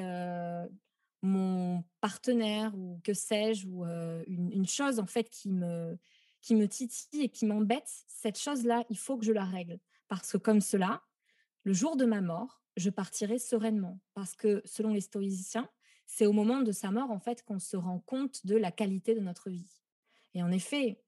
mon 1.21 1.83
partenaire 2.01 2.77
ou 2.77 2.99
que 3.05 3.13
sais-je, 3.13 3.67
ou 3.67 3.85
une, 3.85 4.67
chose 4.67 4.99
en 4.99 5.05
fait 5.05 5.29
qui 5.29 5.49
me, 5.49 5.97
qui 6.41 6.55
me 6.55 6.67
titille 6.67 7.21
et 7.21 7.29
qui 7.29 7.45
m'embête, 7.45 7.87
cette 8.07 8.37
chose-là, 8.37 8.83
il 8.89 8.97
faut 8.97 9.17
que 9.17 9.25
je 9.25 9.31
la 9.31 9.45
règle. 9.45 9.79
Parce 10.09 10.33
que 10.33 10.37
comme 10.37 10.59
cela, 10.59 11.03
le 11.63 11.71
jour 11.71 11.95
de 11.95 12.03
ma 12.05 12.19
mort, 12.19 12.61
je 12.75 12.89
partirai 12.89 13.39
sereinement. 13.39 13.97
Parce 14.13 14.35
que 14.35 14.61
selon 14.65 14.91
les 14.91 15.01
stoïciens, 15.01 15.69
c'est 16.11 16.25
au 16.25 16.33
moment 16.33 16.61
de 16.61 16.71
sa 16.71 16.89
mort, 16.89 17.11
en 17.11 17.19
fait, 17.19 17.43
qu'on 17.43 17.59
se 17.59 17.77
rend 17.77 17.99
compte 17.99 18.43
de 18.43 18.55
la 18.55 18.71
qualité 18.71 19.13
de 19.13 19.19
notre 19.19 19.51
vie. 19.51 19.69
Et 20.33 20.41
en 20.41 20.51
effet, 20.51 20.99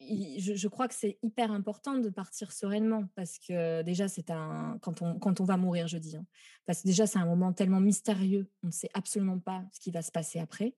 je, 0.00 0.68
crois 0.68 0.86
que 0.86 0.94
c'est 0.94 1.18
hyper 1.24 1.50
important 1.50 1.98
de 1.98 2.08
partir 2.08 2.52
sereinement 2.52 3.08
parce 3.16 3.40
que 3.40 3.82
déjà, 3.82 4.06
c'est 4.06 4.30
un. 4.30 4.78
Quand 4.80 5.02
on, 5.02 5.18
quand 5.18 5.40
on 5.40 5.44
va 5.44 5.56
mourir, 5.56 5.88
je 5.88 5.98
dis. 5.98 6.16
Hein, 6.16 6.24
parce 6.66 6.82
que 6.82 6.86
déjà, 6.86 7.08
c'est 7.08 7.18
un 7.18 7.26
moment 7.26 7.52
tellement 7.52 7.80
mystérieux. 7.80 8.48
On 8.62 8.68
ne 8.68 8.72
sait 8.72 8.90
absolument 8.94 9.40
pas 9.40 9.64
ce 9.72 9.80
qui 9.80 9.90
va 9.90 10.02
se 10.02 10.12
passer 10.12 10.38
après. 10.38 10.76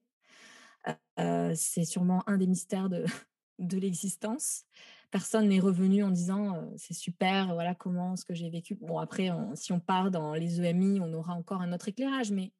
c'est 1.53 1.85
sûrement 1.85 2.27
un 2.27 2.37
des 2.37 2.47
mystères 2.47 2.89
de, 2.89 3.05
de 3.59 3.77
l'existence. 3.77 4.63
Personne 5.11 5.49
n'est 5.49 5.59
revenu 5.59 6.03
en 6.03 6.09
disant 6.09 6.67
c'est 6.77 6.95
super, 6.95 7.53
voilà 7.53 7.75
comment 7.75 8.15
ce 8.15 8.25
que 8.25 8.33
j'ai 8.33 8.49
vécu. 8.49 8.73
Bon, 8.73 8.97
après, 8.97 9.29
si 9.53 9.71
on 9.71 9.79
part 9.79 10.09
dans 10.09 10.33
les 10.33 10.61
EMI, 10.61 10.99
on 10.99 11.13
aura 11.13 11.33
encore 11.33 11.61
un 11.61 11.71
autre 11.73 11.89
éclairage, 11.89 12.31
mais 12.31 12.51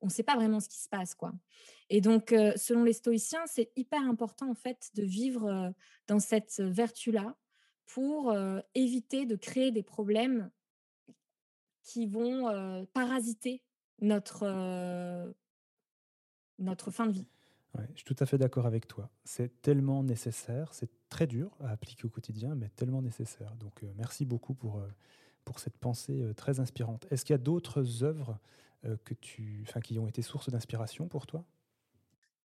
on 0.00 0.06
ne 0.06 0.10
sait 0.10 0.22
pas 0.22 0.36
vraiment 0.36 0.60
ce 0.60 0.68
qui 0.68 0.78
se 0.78 0.88
passe, 0.88 1.14
quoi. 1.14 1.32
Et 1.88 2.00
donc, 2.00 2.34
selon 2.56 2.84
les 2.84 2.92
stoïciens, 2.92 3.46
c'est 3.46 3.72
hyper 3.76 4.00
important 4.02 4.50
en 4.50 4.54
fait 4.54 4.90
de 4.94 5.02
vivre 5.02 5.72
dans 6.06 6.20
cette 6.20 6.60
vertu-là 6.60 7.36
pour 7.86 8.34
éviter 8.74 9.26
de 9.26 9.36
créer 9.36 9.72
des 9.72 9.82
problèmes 9.82 10.50
qui 11.82 12.06
vont 12.06 12.86
parasiter 12.92 13.62
notre 14.00 15.34
notre 16.58 16.90
fin 16.90 17.06
de 17.06 17.12
vie. 17.12 17.26
je 17.94 17.96
suis 17.96 18.04
tout 18.04 18.16
à 18.20 18.26
fait 18.26 18.38
d'accord 18.38 18.66
avec 18.66 18.86
toi. 18.86 19.10
C'est 19.24 19.60
tellement 19.62 20.04
nécessaire, 20.04 20.72
c'est 20.72 20.90
très 21.08 21.26
dur 21.26 21.56
à 21.60 21.70
appliquer 21.70 22.04
au 22.04 22.10
quotidien, 22.10 22.54
mais 22.54 22.68
tellement 22.68 23.02
nécessaire. 23.02 23.56
Donc, 23.56 23.82
merci 23.96 24.24
beaucoup 24.24 24.54
pour, 24.54 24.82
pour 25.44 25.58
cette 25.58 25.78
pensée 25.78 26.32
très 26.36 26.60
inspirante. 26.60 27.06
Est-ce 27.10 27.24
qu'il 27.24 27.34
y 27.34 27.34
a 27.34 27.38
d'autres 27.38 28.02
œuvres 28.04 28.38
que 29.04 29.14
tu, 29.14 29.66
qui 29.84 29.98
ont 29.98 30.08
été 30.08 30.22
source 30.22 30.48
d'inspiration 30.50 31.08
pour 31.08 31.26
toi? 31.26 31.44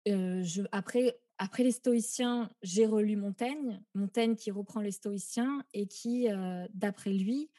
Je, 0.05 0.63
après, 0.71 1.19
après 1.37 1.63
les 1.63 1.71
stoïciens, 1.71 2.49
j'ai 2.61 2.85
relu 2.85 3.15
Montaigne, 3.15 3.81
Montaigne 3.93 4.35
qui 4.35 4.51
reprend 4.51 4.81
les 4.81 4.91
stoïciens 4.91 5.63
et 5.73 5.87
qui, 5.87 6.27
d'après 6.73 7.13
lui, 7.13 7.49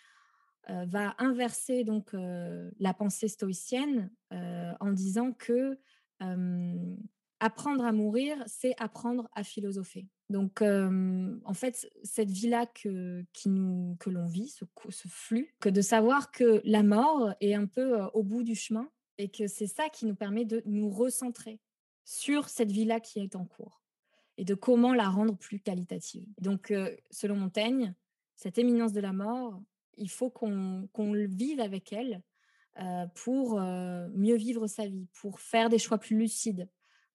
va 0.68 1.14
inverser 1.18 1.84
donc 1.84 2.10
la 2.12 2.94
pensée 2.94 3.28
stoïcienne 3.28 4.10
en 4.30 4.92
disant 4.92 5.32
que 5.32 5.78
apprendre 7.40 7.84
à 7.84 7.92
mourir, 7.92 8.42
c'est 8.46 8.74
apprendre 8.78 9.28
à 9.32 9.44
philosopher. 9.44 10.08
Donc, 10.30 10.60
en 10.62 11.54
fait, 11.54 11.90
cette 12.02 12.30
vie-là 12.30 12.66
que, 12.66 13.24
que 13.34 14.10
l'on 14.10 14.26
vit, 14.26 14.48
ce, 14.48 14.64
ce, 14.90 15.08
flux, 15.08 15.54
que 15.60 15.70
de 15.70 15.80
savoir 15.80 16.30
que 16.30 16.60
la 16.64 16.82
mort 16.82 17.32
est 17.40 17.54
un 17.54 17.66
peu 17.66 18.02
au 18.12 18.22
bout 18.22 18.42
du 18.42 18.54
chemin 18.54 18.90
et 19.16 19.30
que 19.30 19.46
c'est 19.46 19.66
ça 19.66 19.88
qui 19.88 20.06
nous 20.06 20.14
permet 20.14 20.44
de 20.44 20.62
nous 20.66 20.90
recentrer 20.90 21.60
sur 22.04 22.48
cette 22.48 22.70
vie-là 22.70 23.00
qui 23.00 23.20
est 23.20 23.36
en 23.36 23.44
cours 23.44 23.82
et 24.36 24.44
de 24.44 24.54
comment 24.54 24.94
la 24.94 25.08
rendre 25.08 25.36
plus 25.36 25.60
qualitative. 25.60 26.26
Donc, 26.40 26.72
selon 27.10 27.36
Montaigne, 27.36 27.94
cette 28.36 28.58
éminence 28.58 28.92
de 28.92 29.00
la 29.00 29.12
mort, 29.12 29.60
il 29.96 30.10
faut 30.10 30.30
qu'on 30.30 30.88
le 30.96 31.26
vive 31.26 31.60
avec 31.60 31.92
elle 31.92 32.22
pour 33.14 33.60
mieux 33.60 34.36
vivre 34.36 34.66
sa 34.68 34.86
vie, 34.86 35.08
pour 35.20 35.40
faire 35.40 35.68
des 35.68 35.78
choix 35.78 35.98
plus 35.98 36.16
lucides, 36.16 36.68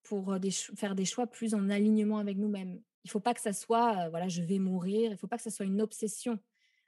pour 0.04 0.36
faire 0.76 0.96
des 0.96 1.06
choix 1.06 1.28
plus 1.28 1.54
en 1.54 1.70
alignement 1.70 2.18
avec 2.18 2.38
nous-mêmes. 2.38 2.82
Il 3.04 3.08
ne 3.08 3.12
faut 3.12 3.20
pas 3.20 3.34
que 3.34 3.42
ça 3.42 3.54
soit, 3.54 4.10
voilà, 4.10 4.28
je 4.28 4.42
vais 4.42 4.60
mourir, 4.60 5.10
il 5.10 5.12
ne 5.12 5.18
faut 5.18 5.28
pas 5.28 5.38
que 5.38 5.44
ça 5.44 5.52
soit 5.52 5.66
une 5.66 5.82
obsession, 5.82 6.40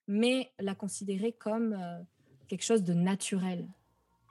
mais 0.08 0.52
la 0.60 0.76
considérer 0.76 1.34
comme 1.34 1.78
quelque 2.48 2.64
chose 2.64 2.84
de 2.84 2.94
naturel. 2.94 3.68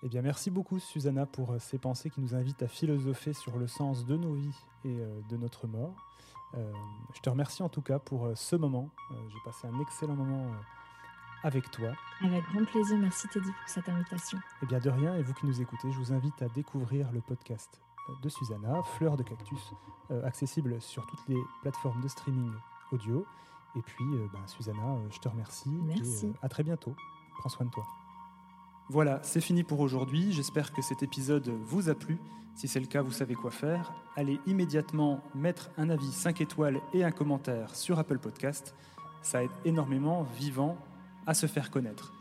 Eh 0.02 0.08
bien, 0.08 0.22
merci 0.22 0.50
beaucoup, 0.50 0.78
Susanna, 0.78 1.26
pour 1.26 1.54
ces 1.60 1.78
pensées 1.78 2.10
qui 2.10 2.20
nous 2.20 2.34
invitent 2.34 2.62
à 2.62 2.68
philosopher 2.68 3.32
sur 3.32 3.58
le 3.58 3.66
sens 3.66 4.06
de 4.06 4.16
nos 4.16 4.34
vies 4.34 4.58
et 4.84 4.96
de 5.30 5.36
notre 5.36 5.66
mort. 5.66 5.94
je 6.54 7.20
te 7.20 7.30
remercie 7.30 7.62
en 7.62 7.68
tout 7.68 7.82
cas 7.82 7.98
pour 7.98 8.30
ce 8.34 8.56
moment. 8.56 8.88
J'ai 9.10 9.38
passé 9.44 9.66
un 9.66 9.80
excellent 9.80 10.14
moment 10.14 10.52
avec 11.42 11.70
toi. 11.70 11.92
Avec 12.22 12.42
grand 12.44 12.64
plaisir, 12.64 12.96
merci 12.98 13.28
Teddy 13.28 13.50
pour 13.50 13.68
cette 13.68 13.88
invitation. 13.88 14.38
Eh 14.62 14.66
bien 14.66 14.80
de 14.80 14.90
rien, 14.90 15.16
et 15.16 15.22
vous 15.22 15.34
qui 15.34 15.46
nous 15.46 15.60
écoutez, 15.60 15.90
je 15.92 15.98
vous 15.98 16.12
invite 16.12 16.40
à 16.40 16.48
découvrir 16.48 17.12
le 17.12 17.20
podcast 17.20 17.80
de 18.22 18.28
Susanna, 18.28 18.82
Fleur 18.82 19.16
de 19.16 19.22
cactus, 19.22 19.72
euh, 20.10 20.26
accessible 20.26 20.80
sur 20.80 21.06
toutes 21.06 21.28
les 21.28 21.40
plateformes 21.62 22.00
de 22.00 22.08
streaming 22.08 22.52
audio. 22.92 23.26
Et 23.76 23.82
puis, 23.82 24.04
euh, 24.04 24.26
ben, 24.32 24.46
Susanna, 24.46 24.82
euh, 24.82 25.08
je 25.10 25.18
te 25.18 25.28
remercie. 25.28 25.70
Merci. 25.70 26.32
à 26.42 26.48
très 26.48 26.62
bientôt. 26.62 26.94
Prends 27.38 27.48
soin 27.48 27.66
de 27.66 27.70
toi. 27.70 27.84
Voilà, 28.88 29.20
c'est 29.22 29.40
fini 29.40 29.64
pour 29.64 29.80
aujourd'hui. 29.80 30.32
J'espère 30.32 30.72
que 30.72 30.82
cet 30.82 31.02
épisode 31.02 31.48
vous 31.64 31.88
a 31.88 31.94
plu. 31.94 32.18
Si 32.54 32.68
c'est 32.68 32.80
le 32.80 32.86
cas, 32.86 33.02
vous 33.02 33.10
savez 33.10 33.34
quoi 33.34 33.50
faire. 33.50 33.92
Allez 34.14 34.38
immédiatement 34.46 35.20
mettre 35.34 35.70
un 35.76 35.90
avis 35.90 36.12
5 36.12 36.40
étoiles 36.40 36.80
et 36.92 37.02
un 37.02 37.10
commentaire 37.10 37.74
sur 37.74 37.98
Apple 37.98 38.18
Podcast. 38.18 38.74
Ça 39.22 39.42
aide 39.42 39.50
énormément 39.64 40.22
Vivant 40.22 40.76
à 41.26 41.34
se 41.34 41.46
faire 41.46 41.70
connaître. 41.70 42.12